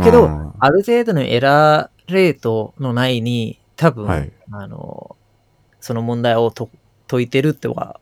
[0.00, 4.32] だけど、うんある程度のエラーレートのないに、多分、はい。
[4.50, 5.16] あの、
[5.80, 6.70] その問題をと
[7.08, 8.00] 解いてるっては、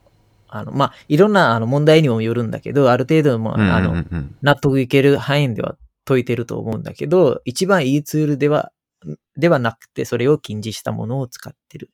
[0.48, 3.74] あの、まあ、いろんなあの問題にもよるんだけど、ある程度も、うんうんうん。
[3.74, 4.04] あの、
[4.42, 8.70] 納得いける範囲では解いてると思うんだけど、一番いいツールでは、
[9.37, 11.90] ではなくて、それを禁じしたものを使ってる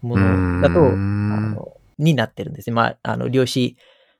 [0.00, 1.54] ものだと、あん。
[1.54, 2.74] の、になってるんですね。
[2.74, 3.76] まあ、あの、量子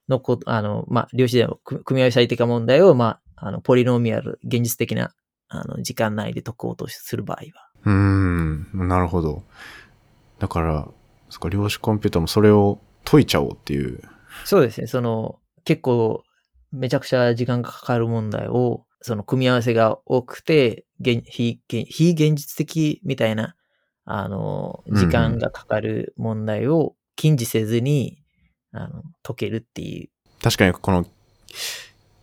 [0.09, 5.13] のこ、あの、まあ、量子での組組み合わせ最適化問題を、まあ、あの、ポリノミアル、現実的な、
[5.49, 7.71] あの、時間内で解こうとする場合は。
[7.85, 9.43] うーん、なるほど。
[10.39, 10.89] だから、
[11.29, 14.01] そっか、量子コンピューターもそれを解いちゃおうっていう。
[14.45, 14.87] そうですね。
[14.87, 16.23] その、結構、
[16.71, 23.57] めちゃくちゃ時間がかかる問題を、その組み合わせが多くて、現非現非現実的みたいな、
[24.05, 28.23] あの、時間がかかる問題を禁じせずに、
[28.71, 30.11] あの、解けるっていう。
[30.41, 31.05] 確かにこの、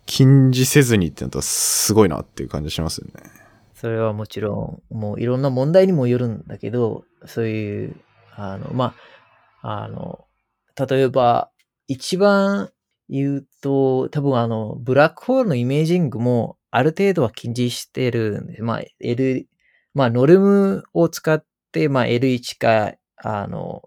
[0.10, 3.30] 禁じせずにってのとすごいなっていう感じしますよね。
[3.76, 7.95] それはもちろん、もういろんな問題にもよるんだけど、そういう、
[8.36, 8.95] あの、ま
[9.62, 10.26] あ、あの、
[10.76, 11.52] 例えば、
[11.88, 12.72] 一番
[13.08, 18.63] 言うと、多分あの、ブラックホールのイメージングも、ある程度は禁じしてるんで。
[18.63, 19.48] まあ、L、
[19.93, 23.84] まあ、ノルムを使って、まあ、L1 か、あの、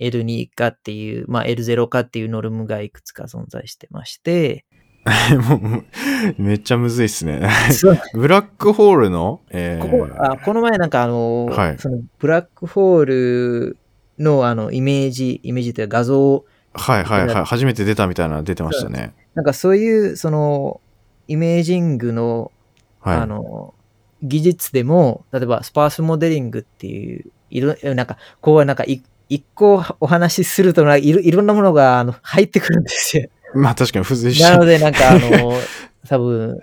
[0.00, 4.66] L2 かっていう、まあ、L0 かっていうノルムがいくつか存在してまして、
[5.48, 7.48] もう、めっちゃむずいっすね。
[8.12, 13.76] ブラックホールの、えーここあこの前なんかあの、はいそのブラックホール
[14.18, 17.44] のあのイメージ、イメージというか画像、はいはいはい。
[17.44, 19.14] 初めて出たみたいなの出てましたね。
[19.34, 20.80] なんかそういうその
[21.28, 22.52] イメージングの、
[23.00, 23.16] はい。
[23.16, 23.74] あの
[24.22, 33.28] 技術でも、例えばスパースモデリングっていう、いろ、なんかこうなんかい一個お話しするとないろいろんなものがあの入ってくるんですよ。
[33.54, 35.52] まあ確かに付随しなのでなんかあの、
[36.08, 36.58] 多分、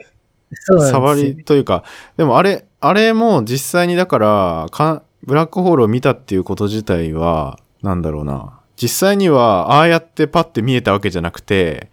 [0.54, 1.84] そうなんですよ触りというか、
[2.18, 8.60] でもあれ、あれも実際にだから、かブラックホールを見たっていうこと自体は、なんだろうな。
[8.76, 11.90] 実際には、ああやってパッて見えたわけじゃなくて、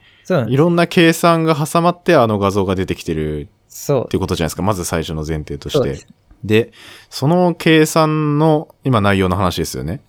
[0.48, 4.62] いろんな計算が挟まってあの画像が出てきてるっていうことじゃないですか。
[4.62, 6.06] まず最初の前提として。
[6.44, 6.72] で、
[7.08, 10.00] その計算の今内容の話ですよね。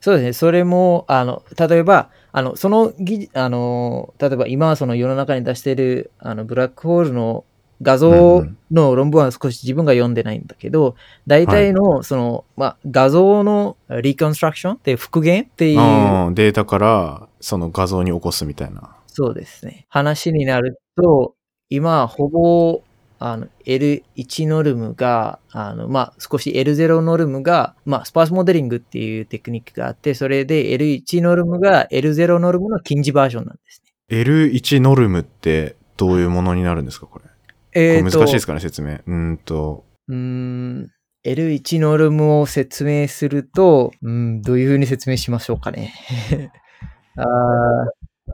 [0.00, 0.32] そうですね。
[0.32, 7.44] それも、あの、例えば、あの、その技術、あの、例えば今その世の中に出している、あの、ブラックホールの
[7.82, 15.80] 画像の論文は少し自分が読んでないんだけど、大体の、その、まあ、画像のリコンストラクションって復元っていう、
[16.26, 18.96] うんデータからその画像に起こすみたいな。
[19.06, 19.86] そうですね。
[19.88, 21.34] 話になると、
[21.70, 22.82] 今、ほぼ、
[23.22, 34.22] あの、L1 ノルムが、あの、まあ、少し L0 ノルムが、まあ、スパースモデリングっていうテクニックがあって、それで L1 ノルムが L0 ノルムの近似バージョンなんですね。
[34.22, 37.24] L1 ノルムってどういうものになるんですか、これ？
[37.72, 38.94] えこれ難しいですかね、説明。
[38.94, 39.84] うーんと。
[40.08, 40.90] うーん、
[41.26, 45.92] L1 ノルムを説明すると、うん、どういうふうに説明しましょうかね。
[47.16, 47.26] あー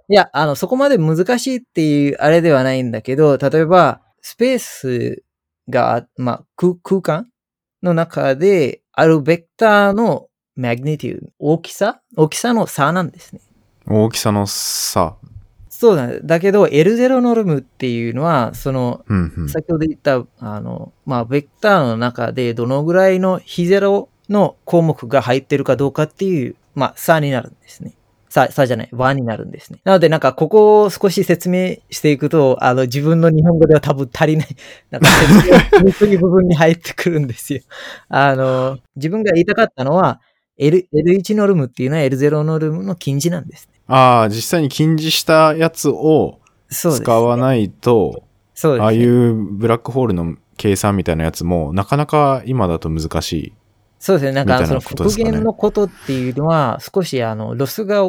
[0.09, 5.23] いや、あの、そこまで難しいっていうあれではないんだけど、例えば、スペース
[5.69, 7.31] が、まあ、空空間
[7.81, 12.01] の中で、あるベクターのマグニティュー、大きさ？
[12.17, 13.41] 大きさの差なんですね。
[13.87, 15.15] 大きさの差。
[15.69, 16.19] そうだね。
[16.25, 19.49] だけど、L0 ノルムっていうのは、その、うんうん。
[19.49, 27.95] 先ほど言った、あの、まあ、ベクターの中でどのぐらいの非ゼロの項目が入ってるかどうかっていう、まあ、差になるんですね。
[28.29, 29.81] 差、差じゃない、和になるんですね。
[29.85, 34.49] なので、なんか、ここを少し説明していくと、あの、自分の日本語では多分足りない、
[34.91, 35.09] なんか
[35.85, 37.61] 説明部分に入ってくるんですよ。
[38.09, 40.21] あの、自分が言いたかったのは、
[40.59, 43.81] L、L1 ノルムっていうのは L0 ノルムの近似なんですね。
[43.87, 46.39] ああ、実際に近似したやつを。
[46.71, 48.85] 使わないと、そうです、ね。
[48.85, 53.53] ああいうブラックホールの計算みたいなやつも、なかなか今だと難しい。
[53.99, 54.33] そうですね。
[54.33, 58.03] なんか、その復元のことっていうのは、少し、あの、ロスが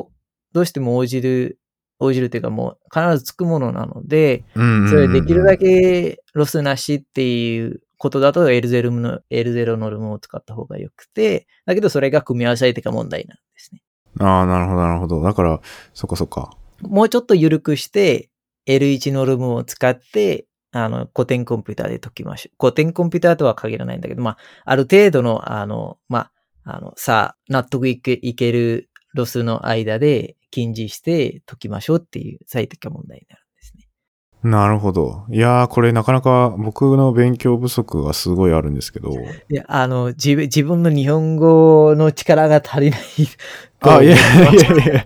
[0.54, 1.60] どうしても生じる、
[2.00, 4.60] 生じるっていうかもう必ずつくものなので、そ
[4.96, 13.82] れできるだけロスなしっていうことだと L0 の、L0 ノルムを使った方が良くて、だけどそれが組み合わせ最適化問題なんですね。
[14.20, 15.22] ああ、なるほど、なるほど。
[15.22, 15.60] だから、
[15.94, 16.52] そっかそっか。
[16.82, 18.30] もうちょっと緩くして、
[18.68, 22.56] L1 ノルムを使って、あの、古典コンピューターで解きましょう。
[22.60, 26.30] 古典コンピューターとは限らないんだけど、まあ、ある程度の、あの、ま
[26.66, 33.88] あ、あの、さあ、納得いけいけるロスの間で近似して解きましょうっていう最適化問題になるんですね。
[34.44, 35.26] なるほど。
[35.32, 39.12] いやー、これなかなか僕の勉強不足がすごいあるんですけど。
[39.50, 43.02] いや、あの、自分、自分の日本語の力が足りない
[43.80, 44.16] とあ、思いいや。
[44.16, 45.06] いやいや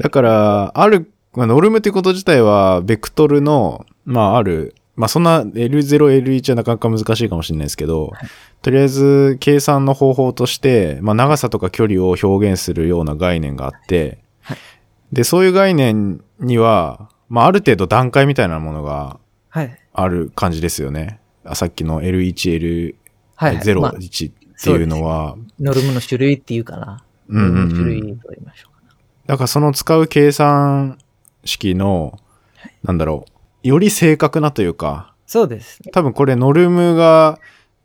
[0.00, 8.12] だから、ある、まあ、ノルムってこと自体は、ベクトルの、まあ、ある、まあ、そんな L0、L1 はなかなか難しいかもしれないですけど、
[8.60, 14.58] とりあえず、計算の方法として、まあ、長さとか距離を表現するような概念があって、はい
[15.12, 19.78] で、そういう概念には、まあ、ある程度段階みたいなものがはい。
[19.92, 21.20] ある感じですよね。
[21.44, 22.94] あさっきの L1、L0、
[23.36, 23.56] はい。
[23.56, 27.04] はいまあ1っていうのは、ノルムの種類っていうかな。
[27.28, 28.94] うんうんうん種類と言いましょうかな。
[29.26, 30.98] だからその使う計算
[31.44, 32.18] 式の、
[32.82, 33.26] なんだろ
[33.64, 35.90] う、より正確なというか、そうですね。
[35.92, 37.38] 多分これノルムが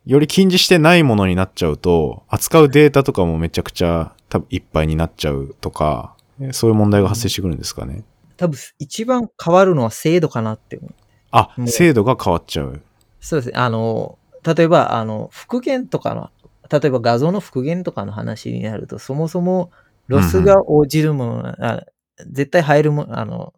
[0.04, 6.14] より近似してないものになっちゃうと、扱うデータとかもめちゃくちゃ多分いっぱいになっちゃうとか、
[6.52, 8.04] そういう問題が発生してくるんですかね。
[8.36, 10.94] 多分、一番変わるのは精度かなって思う。
[11.30, 12.80] あ精度が変わっちゃう。
[13.20, 13.54] そうですね。
[13.56, 16.30] あの、例えば、あの、復元とかの、
[16.70, 19.70] 例えば画像の復元とかの話になると、そもそも
[20.06, 21.84] ロスが応じるものな、あ
[22.26, 23.54] 絶対入るもあの、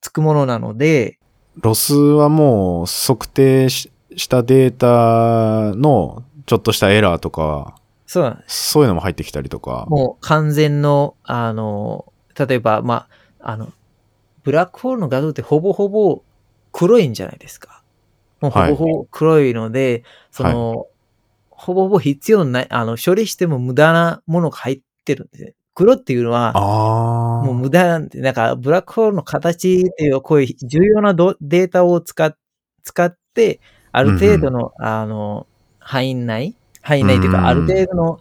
[0.00, 1.18] つくものなので、
[1.56, 8.70] ロスはもう測定ししたデータのちょっとしたエラーとか、そうなんです。
[8.70, 9.86] そういうのも入ってきたりとか。
[9.88, 13.06] もう完全の、あの、例えば、ま
[13.38, 13.72] あ、あの、
[14.42, 16.22] ブラックホールの画像ってほぼほぼ
[16.72, 17.84] 黒いんじゃないですか。
[18.40, 20.86] もうほぼほぼ黒いので、その、
[21.50, 25.54] ほぼほぼ必要ない、あの、処理しても無駄なものが入ってるんですね。
[25.74, 26.52] 黒っていうのは。
[27.44, 32.36] もう無駄なんで、なんか、ブラックホールの形っていう、こういう重要などデータを使っ
[32.82, 33.60] 使って、
[33.92, 35.46] ある程度の、あの、
[35.78, 37.48] 範囲内、範囲内というか、うんうん。
[37.48, 38.20] ある程度の、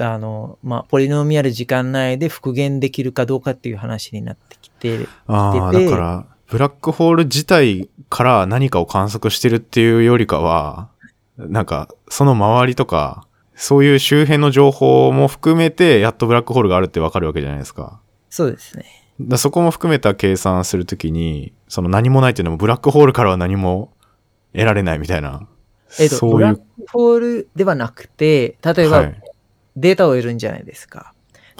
[0.00, 5.84] あの、まあ、ポリノミアル時間内で復元できるかどうかっていう話になってきて、ああ、てて。
[5.86, 10.88] だから、ブラックホール自体から何かを観測してるっていうよりかは、
[11.38, 18.00] なんか、その周りとか、そういう周辺の情報も含めて、やっとブラックホールがあるってわかるわけじゃないですか。
[18.30, 18.84] そうですね。
[19.20, 23.92] だそこも含めた計算するときに、その何もないっていうのも、ブラックホールからは何も
[24.52, 25.46] 得られないみたいな。
[26.00, 26.62] えっと、そういうブラック。
[26.90, 29.20] ホールではなくて、例えば、はい
[29.76, 31.14] データを得るんじゃないですか。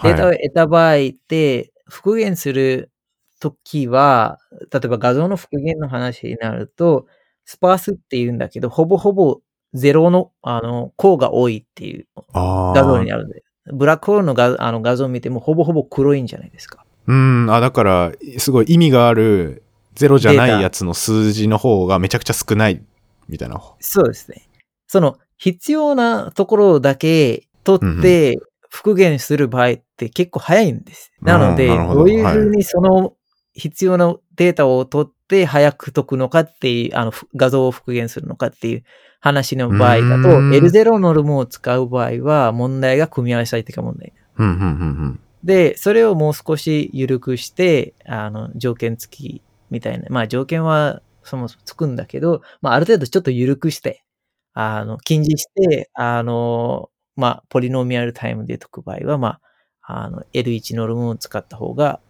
[0.04, 2.92] データをはい得た場合って、復元する
[3.40, 4.38] ときは、
[4.72, 7.06] 例えば画像の復元の話になると、
[7.44, 9.40] スパースって言うんだけど、ほぼほぼ
[9.74, 13.16] ゼロの、あの、項が多いっていうあ画像にあ。
[13.16, 13.42] なるんで。
[13.72, 16.84] ブラックホールの画あの画像を見てもほぼほぼ黒いんじゃないですか。
[17.06, 19.62] うん、あ、だから、すごい意味がある
[19.94, 22.82] ゼロじゃないやつの数字の方がめちゃくちゃ少ない
[23.28, 23.60] みたいな。
[23.80, 24.48] そうですね。
[24.86, 28.38] その必要なところだけ取って
[28.70, 31.12] 復元する場合って結構早いんです。
[31.20, 33.14] なので、うんどどういうふうにその
[33.54, 38.84] 必要なデータを取って早く解くのかっていう、あのふ画像を復元するのかっていう
[39.24, 44.12] 話の場合だと、うん L0 のルムを使う場合は問題が組み合わせ最適化問題。
[44.36, 50.08] うん、うん、うん、で、それをもう少し緩くして、あの、条件付きみたいな。
[50.10, 54.04] まあ条件はそもそもつくんだけど、まあある程度ちょっと緩くして、
[54.52, 59.40] あの、禁じして、あの、まあ、ポリノミアルタイムで解く場合は、ま
[59.82, 62.00] あ、あの、L1 ノルムを使った方が、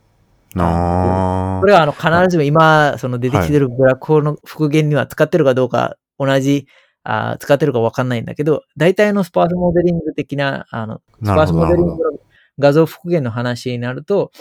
[0.56, 1.58] あ。
[1.60, 6.66] これはあの、必ずしも今、その出てきてるブラックホールの復元には使ってるかどうか、同じ、
[7.04, 11.96] あー使ってるかわかんないんだけど、大体のスパースモデリング的な、あの、スパースモデリングの
[12.58, 14.32] 画像復元の話になると、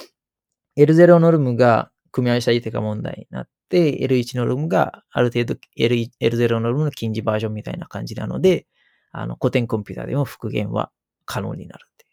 [0.77, 8.65] L0 ノルムが組み合わせ最適化問題になって、L1 ノルムがある程度 L1 L0 ノルムの禁じバージョンみたいな感じなので、
[9.11, 10.91] あの、古典コンピューターでも復元は
[11.25, 12.07] 可能になるってい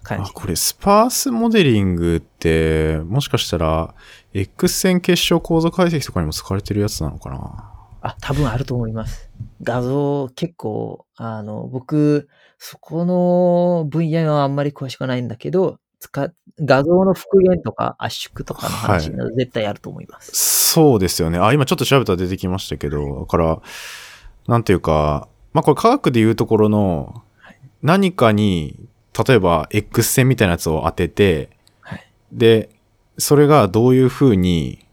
[0.00, 0.30] う感じ。
[0.30, 3.94] あこれスパースモデリングって、もしかしたら、
[4.32, 7.75] X 線結晶構造解析とかにも使われてるやつなのかな？
[8.06, 9.30] あ、多分あると思います。
[9.62, 12.28] 画像結構、あの、僕、
[12.58, 20.30] そこの分野はあんまり詳しくないんだけど、使画像の復元とか圧縮とかの話など絶対あると思います。
[20.34, 21.38] そうですよね。
[21.38, 23.60] あ、今ちょっと調べたら出てきましたけど、だから、
[24.46, 27.22] なんていうか、まあこれ科学でいうところの、
[27.82, 28.88] 何かに、
[29.26, 31.50] 例えば X 線みたいなやつを当てて、
[31.80, 32.06] はい。
[32.32, 32.70] で、
[33.18, 34.86] それがどういう風に、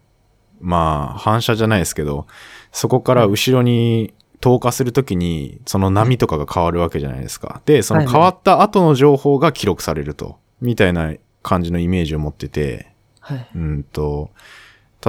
[0.60, 2.28] まあ反射じゃないですけど、
[2.74, 7.62] そこから後ろに投下するときに、その波とかが変わるわけじゃないですか。
[7.66, 13.48] で、その変わった後の情報が記録されると、みたいな感じのイメージを持ってて、はい。
[13.56, 14.32] うんと、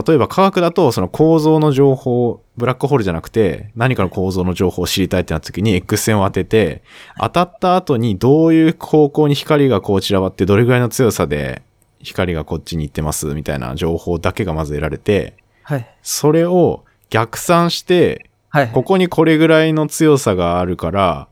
[0.07, 6.83] 例えば科学だとその構造の情報、ブラックホールじゃなくて何かの構造の情報を知りたいってなった時に X 線を当てて、
[7.21, 11.63] 当たった後にどういう方向に光がこう散らばってどれぐらいの強さで
[12.01, 15.89] 光がこっちに行ってますみたいな情報だけがまず得られて、はい。
[16.03, 16.85] それを
[17.15, 18.69] 逆算して、はい。
[18.73, 21.29] ここにこれぐらいの強さがあるから、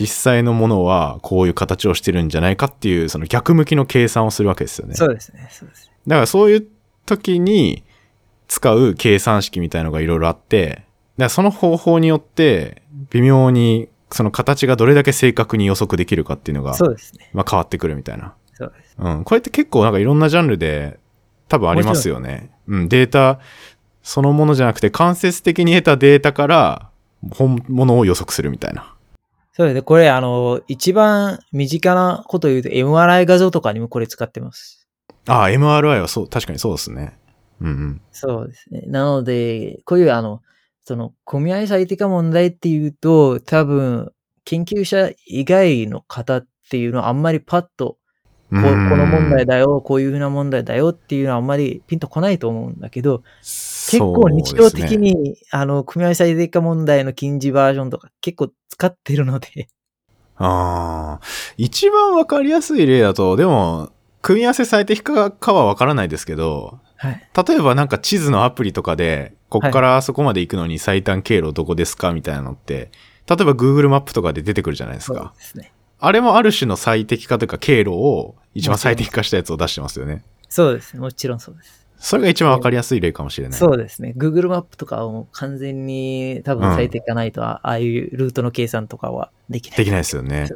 [0.00, 4.94] 実際のものはこういう形をしてるんじゃないかっていう、その逆向きの計算をするわけですよね。
[4.94, 5.46] そうですね。
[5.52, 5.90] そうです。
[6.06, 6.66] だからそういう
[7.04, 7.84] 時に
[8.48, 10.86] 使う計算式みたいのがいろいろあって、
[11.18, 12.80] だその方法によって
[13.10, 17.30] 微妙にその形がどれだけ正確に予測できるかっていうのが、そうですね。
[17.34, 18.34] まあ変わってくるみたいな。
[18.54, 18.96] そうです。
[18.98, 19.24] うん。
[19.24, 20.98] これって結構なんかいろんなジャンルで
[21.48, 22.50] 多分ありますよね。
[22.68, 22.88] うん。
[22.88, 23.38] データ
[24.06, 26.90] そのものじゃなくて間接的に得たデータから
[27.32, 28.94] 本物を予測するみたいな。
[29.52, 29.82] そうですね。
[29.82, 34.86] これ、あの、一番身近なことを言うと MRI 画像とかにもこれ使ってます。
[35.26, 37.18] ああ、MRI はそう、確かにそうですね。
[37.60, 38.00] うんうん。
[38.12, 38.82] そうですね。
[38.86, 40.40] なので、こういうあの、
[40.84, 44.12] その、組合最適化問題っていうと、多分、
[44.44, 47.98] 研究者以外の方っていうのはあんまりパッと、
[48.50, 59.68] この問題だよ、こういうふうな問題だよっていうのはあんまりピンとこないと思うんだけど、結構日常的に、あの、組合最適化問題の近似バージョンとか結構使ってるので、
[60.38, 61.20] ああ、
[61.56, 63.90] 一番わかりやすい例だと、でも、
[64.22, 67.28] 組み合わせ最適化かはわからないですけど、はい。
[67.46, 72.90] 例えばなんか地図のアプリとかで、こっからあそこまで行くのに最短経路どこですかみたいなのって、
[73.28, 75.32] 例えば Google マップとかで出てくるじゃないですそうか。
[75.36, 75.72] ですね。
[75.98, 80.22] あれもある種の最適化というか経路を一番最適化したやつを出してますよね。
[80.48, 81.00] そうですね。
[81.00, 81.86] もちろんそうです。
[81.98, 83.58] それが一番わかりやすい例かもしれない。
[83.58, 84.14] そうですね。
[84.16, 89.78] Google マップとかはもう完全に多分最適化ないと、あああいうルートの計算とかはできない。
[89.78, 90.54] できないですよねそ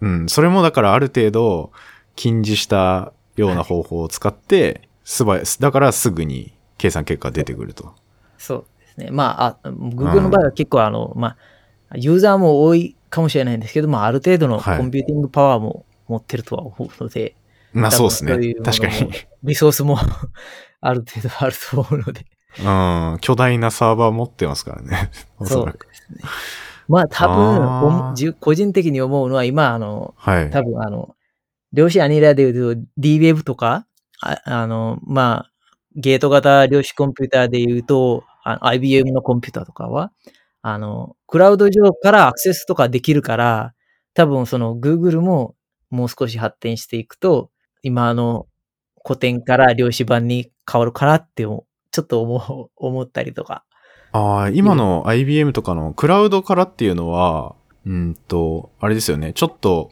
[0.00, 0.08] う。
[0.08, 0.28] ん。
[0.28, 1.72] それもだからある程度
[2.14, 7.94] 禁じしたような方法を使って、すばやだからすぐに計算結果が出てくると。
[8.38, 9.10] そうですね。
[9.10, 11.36] まあ、あ Google の場合は結構あの、ま
[11.90, 17.36] あ、ユーザーも多いかもしれないんですけど、まあ、ある程度のはいコンピューティングパワーも持ってるとは思うので、
[17.72, 19.12] まあそうですね確かに。
[19.42, 19.98] リソースも
[20.80, 22.26] ある程度あると思うので。
[22.60, 23.18] うん。
[23.20, 25.10] 巨大なサーバー持ってますからね。
[25.38, 25.86] おそそうらく。
[25.86, 26.18] ですね。
[26.88, 30.50] まあ、多分個人的に思うのは、今、あの、はい。
[30.50, 31.14] 多分あの、
[31.72, 33.86] 量子アニラで言うと D-Wave とか、
[34.22, 35.52] ああの、まあ、
[35.94, 40.12] ゲート型量子コンピューターで言うと、あ IBM のコンピューターとかは、
[40.62, 43.74] あの、クラウド上からアクセスとかできるから、
[44.14, 45.54] 多分その Google も
[45.90, 47.50] もう少し発展していくと、
[47.82, 48.46] 今の
[49.06, 51.64] 古典から量子版に変わるかなってちょ
[52.00, 53.64] っと思う、思ったりとか
[54.12, 57.54] ああ、今の IBM とかのクラウドからっていうのは、
[57.86, 59.32] うんと、あれですよね。
[59.32, 59.90] ちょっと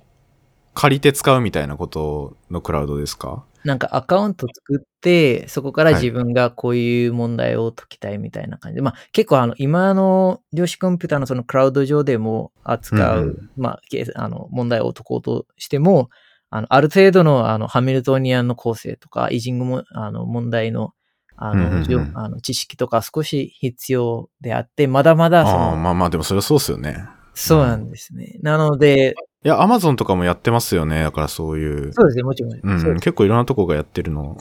[0.75, 3.45] 借りて使うみたいなことのクラウドですか？
[3.67, 13.81] なんかアカウント作って、そこから自分がこういう問題を解きたいみたいな感じで、まあ結構あの今の量子コンピューターのそのクラウド上でも扱う、うんうんまあ
[14.15, 16.11] あの問題を解こうとしても、
[16.49, 20.93] あのある程度のあのハミルトニアンの構成とか、イジングもあの問題の
[21.35, 27.05] あの、うんうんあの知識とか少し必要であって、まだまだそああ、の、まあまあ、でもそれはそうですよね。
[27.35, 28.39] そうなんですね。
[28.41, 29.15] なので、
[29.47, 31.05] いや、アマゾンとかもやってますよね。
[31.05, 31.93] だからそういう。
[31.93, 32.53] そうですね、もちろん。
[32.53, 34.37] うん、結構いろんなとこがやってるの。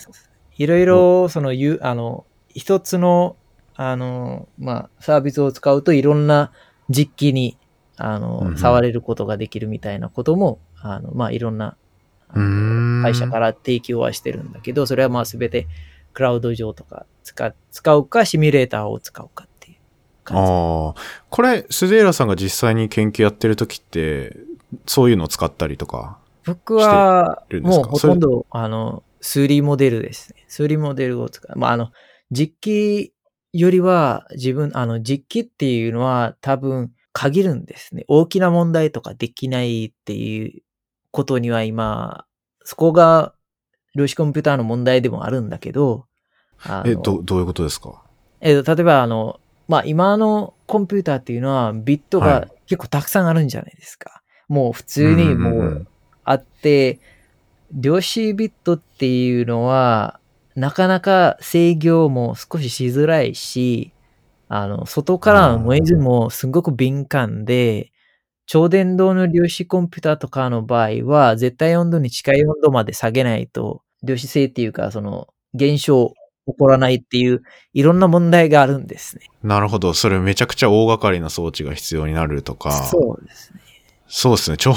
[0.57, 2.25] いろいろ、その、ゆあの、
[2.55, 3.35] 一つの、
[3.75, 6.51] あの、まあ、サービスを使うといろんな
[6.89, 7.55] 実機に、
[7.97, 11.77] あうんうの、ん触れることができるみたいなことも、あの、まあ、いろんな、
[13.03, 15.67] 会社から提供はしてるんだけど、それはまあ、すべて
[16.13, 19.77] クラウド上とか使使うか、シミュレーターを使うかっていう
[20.23, 20.51] 感じ。
[20.51, 21.25] ああ。
[21.29, 24.35] これ、スデーラさんが実際に研究やってる時って、
[24.85, 26.19] そういうのを使ったりとか。
[26.45, 30.45] 僕はもうほとんど、あの、数理モデルですね。
[30.47, 31.57] 数理モデルを使う。
[31.57, 31.91] まあ、あの、
[32.31, 33.13] 実機
[33.53, 38.05] よりは自分、あの、実機っていうのは多分限るんですね。
[38.07, 40.61] 大きな問題とかできないっていう
[41.11, 42.25] ことには今、
[42.63, 43.33] そこが
[43.95, 46.05] 量子コンピューターの問題でもあるんだけど、
[46.85, 48.03] え、ど、どういうことですか？
[48.41, 54.21] えっと、例えば、あの、まあ、今のコンピューターっていうのは、ビットはが結構たくさんあるんじゃないですか。
[54.47, 55.87] もう普通にもう
[56.23, 56.99] あって、
[57.71, 60.19] 量子ビットっていうのは、
[60.55, 63.91] なかなか制御も少ししづらいし、
[64.47, 67.91] あの、外からのノイズもすごく敏感で、
[68.47, 76.13] 超電導の量子コンピューターとかの場合は、絶対温度に近い温度まで下げないと、量子性っていうか、その、現象
[76.47, 77.41] 起こらないっていう、
[77.73, 79.29] いろんな問題があるんですね。
[79.41, 79.93] なるほど。
[79.93, 82.71] それめちゃくちゃ大掛かりな装置が必要になるとか。
[82.71, 83.64] そうですね。
[84.15, 84.55] そうですね。
[84.55, 84.73] 超、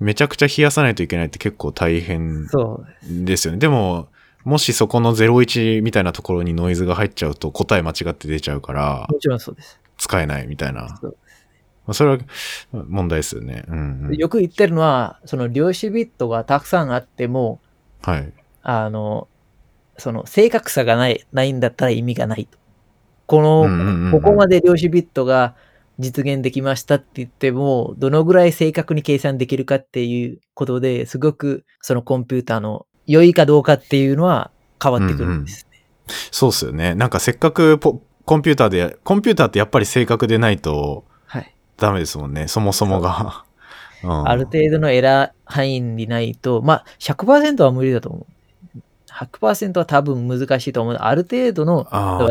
[0.00, 2.46] めちゃくちゃ冷やさないといけないって結構大変。
[3.04, 3.58] ですよね。
[3.58, 4.08] でも、
[4.42, 9.78] もしそこの01みたいなところにノイズが入っちゃうと答え間違って出ちゃうからもちろんそうです。
[9.98, 10.96] 使えないみたいな。
[10.98, 11.16] そう
[11.86, 12.18] まあそれは
[12.72, 13.64] 問題ですよね。
[13.68, 14.16] うん、うん。
[14.16, 17.60] よく言ってるのは、その量子ビットがたくさんあっても、
[18.00, 18.32] はい。
[18.62, 19.28] あの、
[19.98, 22.58] その正確さがない、ないんだったら意味がないと。
[23.26, 25.54] この、うんうんうんうんここまで量子ビットが
[25.98, 34.50] 実現できましたって言っても、どのぐらい正確に計算できるかっていうことですごくそのコンピューターの良いかどうかっていうのは
[34.82, 35.84] 変わってくるんですね。
[36.30, 36.94] そうですよね。
[36.94, 41.54] なんかせっかくポコンピューターで、コンピューターってやっぱり正確でないとはい。
[41.76, 42.48] ダメですもんね。
[42.48, 43.44] そもそもが。
[43.48, 43.54] うん
[44.06, 48.26] ある程度のエラー範囲にないと、まあ100%は無理だと思
[48.76, 48.78] う。
[49.10, 50.94] 100%は多分難しいと思う。
[50.94, 51.84] ある程度の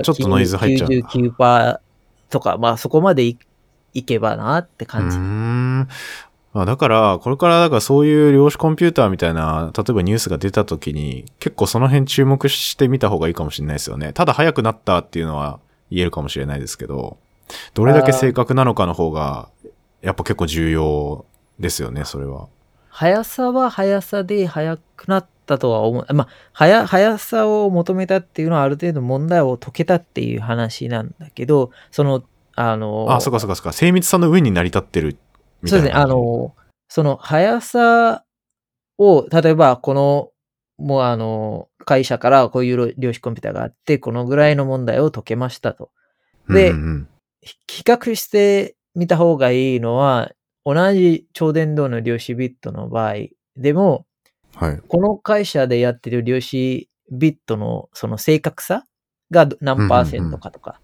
[0.03, 0.89] ちょっとノイズ入っちゃう。
[0.89, 1.79] 99%
[2.29, 3.39] とか、まあそこまでい
[3.93, 5.17] いけばなって感じ。
[5.17, 5.87] ん。
[6.55, 14.13] あだから、これから、だからそういう量子コンピューターみたいな、例えばニュースが出た時に、結構その辺注目してみた方がいいかもしれないですよね。
[14.13, 17.17] ただ速くなったっていうのは言えるかもしれないですけど、
[17.73, 19.49] どれだけ正確なのかの方が、
[20.01, 21.25] やっぱ結構重要
[21.59, 22.47] ですよね、それは。
[22.89, 26.13] 速さは速さで速くなったとは思う。
[26.13, 32.23] まあ、速速さを求めたっていうのはある程度問題を解けたっていう話なんだけど、その、
[32.55, 33.73] あの、あ、そうかそうかそうか。
[33.73, 35.17] 精密さの上に成り立ってる
[35.61, 35.89] みたいうな。
[35.89, 36.55] そですね、あ、の、
[36.87, 38.25] その速さ
[38.97, 40.29] を、例えばこの、
[40.77, 45.91] もうあの、会社からこういう量子コンピューターがあって、このぐらいの問題を解けましたと。
[46.49, 47.07] でうんうん
[47.41, 50.31] ひ比較してみた方がいいのは、
[50.65, 53.15] 同じ超電導の量子ビットの場合
[53.57, 54.05] でも、
[54.55, 54.81] はい。
[54.87, 58.85] この会社でやってる量子ビットのその正確さ
[59.31, 60.82] が何パーセントかとか、ど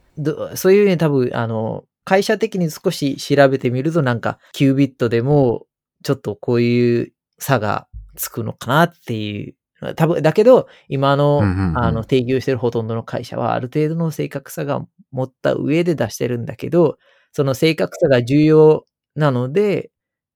[0.55, 5.67] そういうふうに多分、あの、会社的に少し調べてみるとなんか9ビットでも
[6.03, 9.55] ちょっとこういう差がつくのかなっていう。
[9.95, 16.97] 多分、だけど、今の、うんうんうんあの、提供してるほとんどの会社はある程度の正確さが持った上で出してるんだけど、
[17.32, 19.91] その正確さが重要なので、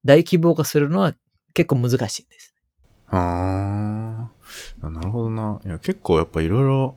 [0.06, 1.14] 大規模化するのは
[1.54, 2.54] 結構難しいんです。
[3.08, 4.30] あ
[4.82, 5.60] あ、なるほどな。
[5.66, 6.96] いや、結構やっぱいろいろ、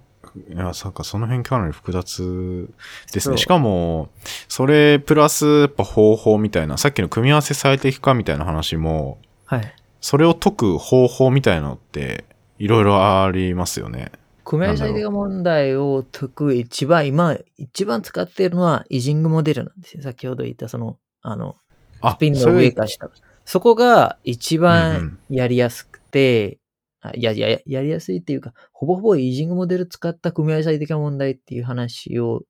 [0.48, 2.68] いや、なんかその辺かなり複雑
[3.12, 3.38] ですそうね。
[3.38, 4.10] しかも、
[4.48, 9.74] それプラスやっぱ方法みたいな、さっきの組み合わせ最適化みたいな話も、はい。
[10.00, 12.24] それを解く方法みたいなのって、
[12.58, 14.12] いろいろありますよね。
[14.44, 20.02] 組み合わせ最適化問題を解く一番、今、一番使っているのはイジングモデルなんですよ。
[20.02, 21.56] 先ほど言ったその、あの、
[22.00, 23.10] あスピンの上から下。
[23.44, 26.65] そこが一番んやりやすくて、あ
[27.14, 32.42] いやいや、やりやすいっていうか、ほぼほぼイジングモデル使った組み合わせ最適化問題っていう話を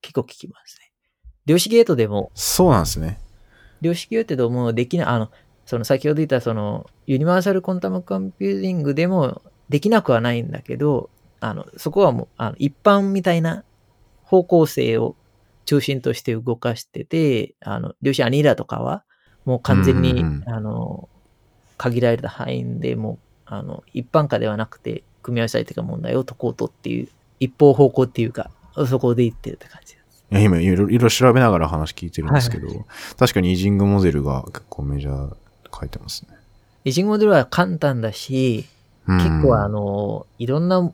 [0.00, 0.92] 結構聞きますね。
[1.46, 3.18] 量子ゲートでも、そうなんですね。
[3.80, 5.30] 量子ゲートでもできない、あの、
[5.66, 11.08] その先ほど言ったその Universal Quantum Computing でもできなくはないんだけど、
[11.40, 13.64] あの、そこはもう、あの一般みたいな
[14.24, 15.16] 方向性を
[15.64, 19.04] 中心として動かしてて、あの、量子アニーラとかは、
[19.44, 21.08] もう完全に、あの、
[21.76, 23.18] 限られた範囲でもう、
[23.52, 28.50] あの、一般化ではなくて、組み合わせ最適な問題を解こうとっていう、一方方向っていうか、
[28.88, 30.24] そこで言ってるって感じです。
[30.30, 32.76] 今いろいろ調べながら話聞いてるんですけど、はい
[33.18, 35.36] 確かにイージングモデルが結構メジャー
[35.78, 36.34] 書いてますね。
[36.84, 38.64] イジングモデルは簡単だし、
[39.06, 40.90] うん結構あの、いろんな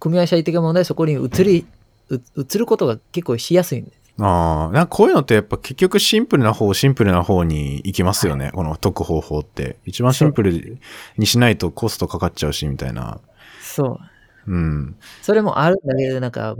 [0.00, 1.66] 組み合わせ最適な問題そこに移り、
[2.08, 4.01] う移ることが結構しやすいんです。
[4.18, 8.50] ああ、なんかこういうのってやっぱ結局シンプルな方、シンプルな方に行きますよね。
[8.52, 9.76] この解く方法って。
[9.84, 10.78] 一番シンプル
[11.16, 13.20] にしないとコストかかっちゃうし、みたいな。
[13.60, 13.98] そ
[14.46, 14.52] う。
[14.52, 14.96] うん。
[15.22, 16.56] それもあるんだけど、なんか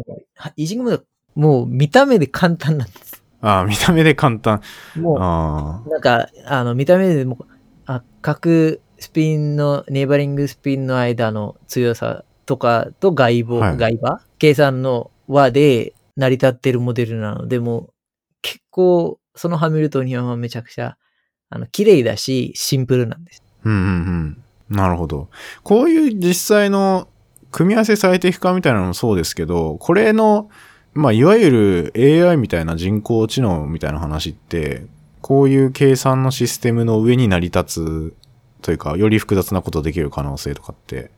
[0.57, 3.23] イジングモデル、もう見た目で簡単なんです。
[3.43, 4.63] ああ、見た目で簡単。
[4.97, 7.45] もあう、なんか、あの、見た目でもう、
[7.87, 17.93] あ、各スピンの、ネイバリングスピンの間の強さとかと外部、はい外場計算の和で成り立ってるモデルなので、もう
[18.43, 20.97] 結構、そのハミルトニアはめちゃくちゃ、
[21.51, 23.43] あの、綺麗だし、シンプルなんです。
[23.65, 23.69] あ。
[23.69, 23.81] うんうん
[24.71, 24.77] うん。
[24.77, 25.29] なるほど。
[25.63, 27.09] こういう実際の
[27.51, 30.51] 組み合わせ最適化みたいなのもそうですけど、これの、
[30.95, 34.87] まあ、いわゆる AI みたいな人工知能みたいな話って、
[35.21, 38.15] こういう計算のシステムの上に成り立つ
[38.63, 41.11] というか、より複雑なことできる可能性とかって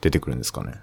[0.00, 0.74] 出てくるんですかね？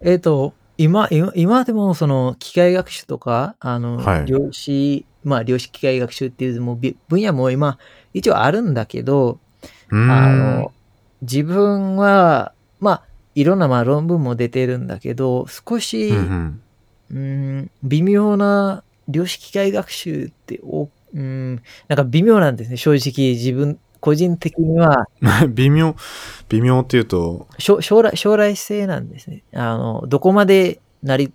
[0.00, 7.78] えっ、と、今、今、今でもその機械学習とか、あの、はい量子、まあ量子機械学習っていうもうび分野も今、
[8.12, 9.38] 一応あるんだけど。
[9.90, 9.94] あ
[10.28, 10.72] の、
[11.22, 13.02] 自分は、まあ、
[13.34, 16.60] いろんなまあ論文も出てるんだけど、少し、うん
[17.10, 22.76] うん、微妙な量子機械学習ってお、うん、なんか微妙なんですね。
[22.76, 25.06] 正直自分、個人的には、
[25.48, 25.96] 微妙、
[26.50, 29.44] 微妙っていうと、将来、将来性なんですね。
[29.54, 31.32] あの、どこまでなり、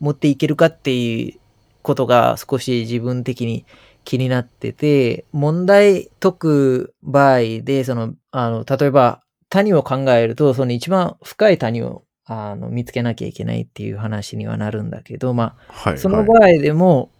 [0.00, 1.38] 持っていけるかっていう
[1.82, 3.66] ことが少し自分的に
[4.04, 15.98] 気になってて、問題解く場合で、その、あの、例えば谷を考えると、その一番深い谷をあの見つけなきゃいけないっていう話にはなるんだけど、まあ、はい。
[15.98, 17.10] そのはい場合でも、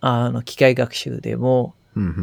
[0.00, 1.74] あの、機械学習でも、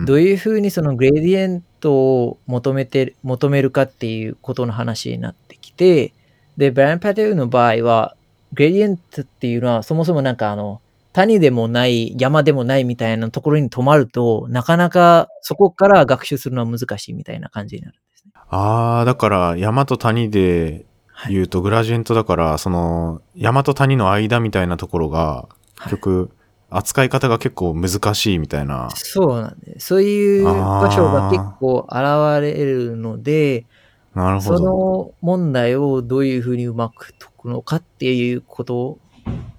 [0.06, 6.14] どういうふうにそのグレディエントを求めて、求めるかっていうことの話になってきて、
[6.58, 8.16] で、ブラン・パテルの場合は、
[8.54, 10.82] グレディエントっていうのはそもそもなんかあの、
[11.14, 18.32] 谷でもない、山でもないみたいなところに止まると、なかなかそこから学習するのは難しいみたいな感じになるんですね。
[18.50, 21.34] ああ、だから山と谷ではい。
[21.34, 25.48] 言うとグラジエントだから、その山と谷の間みたいなところが、
[25.84, 26.32] 結局、
[26.72, 28.90] 扱い方が結構難しいみたいな。
[28.96, 29.88] そうなんです。
[29.88, 33.66] そういう場所が結構現れるので、
[34.14, 34.60] そなるほど。
[34.60, 38.98] の問題をどういうふうにうまく解くのかっていうこと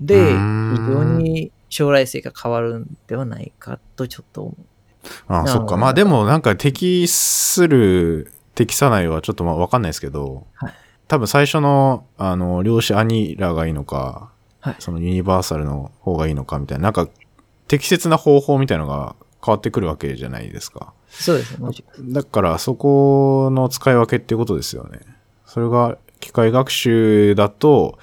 [0.00, 0.36] で、非
[0.88, 4.64] 常に将来性が変わるんではないかとちょっと思う。
[5.28, 5.76] ああ、そっか。
[5.76, 10.72] まあでもなんか適する、適さないはちょっとまあわかんないですけど、はい
[11.12, 14.31] 多分最初の、あの、量子アニラがいいのか、
[14.62, 17.08] はいそのユニバーサルの方がいいのかみたいな、なんか
[17.68, 20.94] 適切な方法みたいなのが変わってくるわけじゃないですか。
[21.08, 21.68] そうですね。
[22.12, 25.00] だからそこの使い分けってことですよね。
[25.46, 27.98] それが機械学習だと、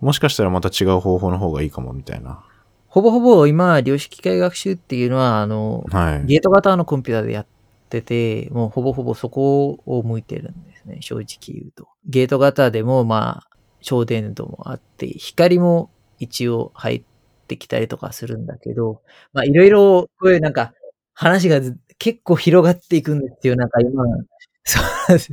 [0.00, 2.44] もしかしたらまた違う方法の方がいいかもみたいな。
[2.88, 6.26] ほぼほぼ今、量子機械学習っていうのは、あの、はい。
[6.26, 7.46] ゲート型のコンピューターでやっ
[7.88, 11.26] てて、もうほぼほぼそこを向いてるんですね、正直
[11.58, 11.88] 言うと。
[12.04, 15.90] ゲート型でも、まあ、超電導もあって、光も
[16.22, 17.02] 一応入っ
[17.48, 19.02] てきたりとかするんだけど、
[19.32, 20.72] まあ、いろいろ、こういうなんか、
[21.14, 24.04] 話がず結構広がっていくんですよ、なんか今。
[24.64, 25.32] そうです。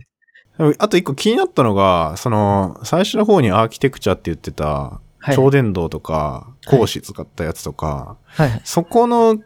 [0.78, 5.36] あと一個気になったのが、その、最初の方にアーキテクチャって言ってた、はい。
[5.36, 8.62] 超電導とか、光子使ったやつとか、はいはい。
[8.66, 9.38] そこの、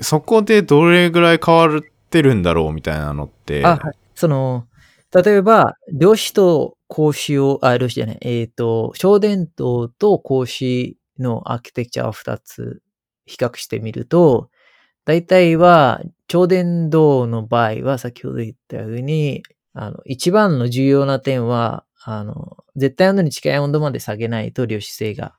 [0.00, 3.94] そこでどれぐらい変わってるんだろうみたいなのって、あ、はい。
[4.14, 4.66] その、
[5.12, 12.82] 例えば、量子と光子を、あ、量子じゃない、えっ、と、超電導と光子のアーキテクチャを2つ
[13.26, 14.50] 比較してみると、
[15.06, 19.42] 大体は、超電導の場合は、先ほど言ったように、
[19.74, 25.36] あの、一番の重要な点は、あの、絶対温度に近い温度まで下げないと量子性が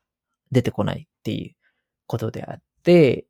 [0.51, 1.55] 出てこないっていう
[2.07, 3.25] ことであって、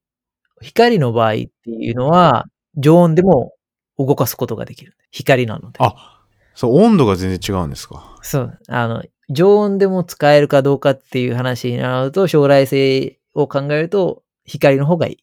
[0.61, 2.45] 光の場合っていうのは、
[2.77, 3.53] 常温でも
[3.97, 4.95] 動かすことができる。
[5.11, 5.79] 光なので。
[5.81, 6.14] あ、
[6.55, 8.17] そう、温度が全然違うんですか？
[8.21, 8.59] そう。
[8.69, 15.17] あの、常温でも使えるかどうかっていう話になると、将来性を考えると、光の方がいい。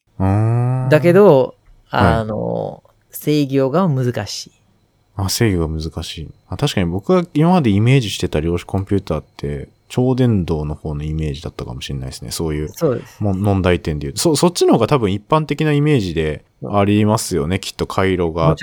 [0.89, 1.55] だけ、ど、
[1.85, 4.51] はいあの、制御が難しい。
[5.15, 6.29] あ、制御が難しい。
[6.47, 12.31] あ確かに僕が今までイメージしてた量子コンピューターって、超電導の方のイメージだったかもしれないですね。
[12.31, 12.69] そういう
[13.19, 14.21] 問題点で言うと。
[14.21, 17.59] そ、そっちの方が多分一般的なイメージでありますよね。
[17.59, 18.55] きっと回路が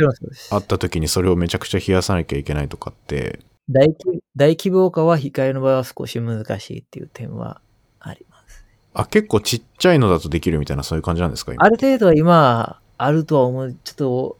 [0.50, 0.56] あ。
[0.56, 3.40] った時にそれをめちゃくちゃ冷やさなきゃいけないとかって。
[3.68, 7.60] 大規大規模化は光の場合は少し難しいっていう点は
[8.00, 8.66] あります。
[8.94, 11.64] あ、結構ちっちゃいのだとできるみたいなそういう感じなんですか今？
[11.64, 13.76] ある程度は今、あるとは思う。
[13.84, 14.38] ちょっと、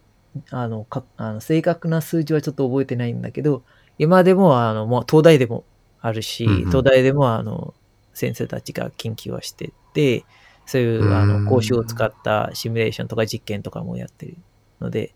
[0.49, 3.63] あの、かあの正確な数字はちょっと覚えてないんだけど、
[3.97, 5.63] 今でも、あの、もう東大でも
[6.01, 7.73] あるし、うんうん東大でも、あの、
[8.13, 10.25] 先生たちが研究はしてて、
[10.65, 14.37] そういう、あうんの、講習を使ったシミュレーションとか実験とかもやってる
[14.79, 15.13] ので、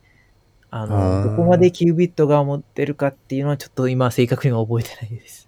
[0.71, 5.47] あうの、んどこまでキュービットが持ってるかっていうのはちょっと今正確には覚えてないです。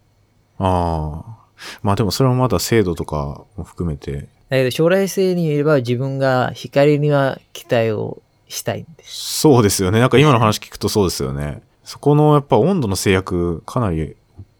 [0.60, 1.48] ああ。
[1.82, 4.28] まあでもそれもまだ精度とかも含めて。
[4.50, 9.40] だけど将来性に言えば自分が光には期待をしたいんです。
[9.40, 10.00] そうですよね。
[10.00, 11.62] なんか今の話聞くとそうですよね。
[11.84, 14.16] そこのやっぱ温度の制約かなり大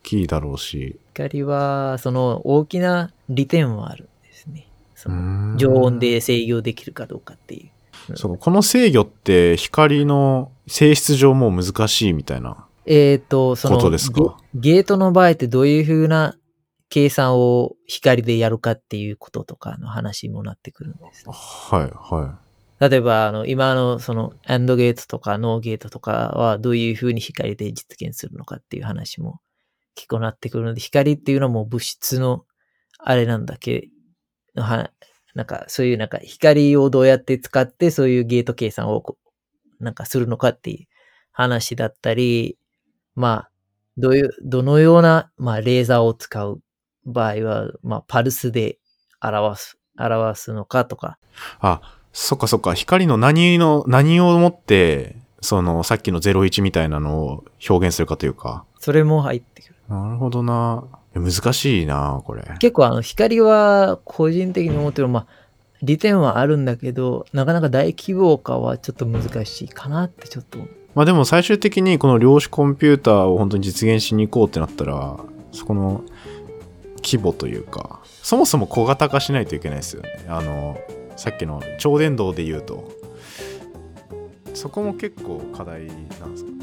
[0.08, 0.98] きいだろうし。
[1.14, 4.68] 光は、その大きな利点はあるんですね。
[4.96, 7.70] そうの常温で制御できるかどうかってい
[8.10, 8.18] う。
[8.18, 12.66] そう、この制御って光の性質上もう難しいみたいな。
[12.86, 14.38] えっ、と、そのことですか？
[14.54, 16.38] ゲ、ゲートの場合ってどういうふうな
[16.90, 21.26] 計算を光でやるかっていうこととかの話にもなってくるんです。
[21.28, 22.40] はい、は
[22.80, 29.42] 例えば、あの、今のその、アンドゲートとかノーゲートとかはどういうふうに光で実現するのかっていう話も
[29.98, 32.46] 結構なってくるので、光っていうのはもう物質の
[33.00, 33.90] あれなんだけ
[34.56, 34.92] ど、は、
[35.34, 39.04] なんかそういうなんか光をどうやって使ってそういうゲート計算を
[39.80, 40.88] なんかするのかっていう
[41.32, 42.58] 話だったり、
[43.16, 43.52] まあ、
[43.98, 46.62] どういう、どのような、まあ、レーザーを使う
[47.06, 48.78] 場合は、まあ、パルスで
[49.22, 51.38] 表す、表すのかとか、い。
[51.62, 51.82] あ、
[52.14, 52.76] そっかそっか。
[52.76, 58.66] 光の何の、何をもって、その、さっきの01みたいなのを表現するかというか。
[58.80, 59.77] それも入ってくる。
[59.90, 60.84] なるほどな。
[61.14, 62.44] 難しいな、これ。
[62.60, 65.26] 結構あの光は個人的に思ってるまあ
[65.82, 70.60] 利点はあるんだけどなかなか大規模化はちょっと難しいかなってちょっと
[70.96, 75.18] まあでも最終的にこの量子コンピューターを本当に実現しに行こうってなったら、
[75.52, 76.04] そこの
[77.04, 80.26] 規模というか、そもそも小型化しないといけないですよね。
[80.28, 80.80] あの、
[81.16, 82.92] さっきの超電導で言うと、
[84.56, 85.86] そこも結構課題
[86.20, 86.52] なんですか？
[86.52, 86.57] ね。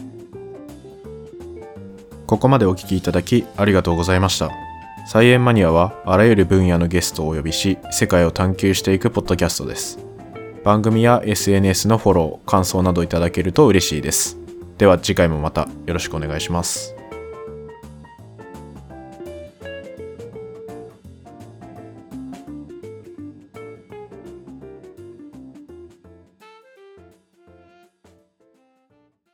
[2.27, 4.51] ここまでお聴きいただきありがとうございました。
[5.07, 9.99] サイエンマニアはあらゆる分野のゲストをお呼びし、世界を探求していくポッドキャストです。
[10.64, 14.39] 番組や SNS のフォロー、感想などいただけると嬉しいです。
[14.79, 16.95] では次回もまたよろしくお願いします。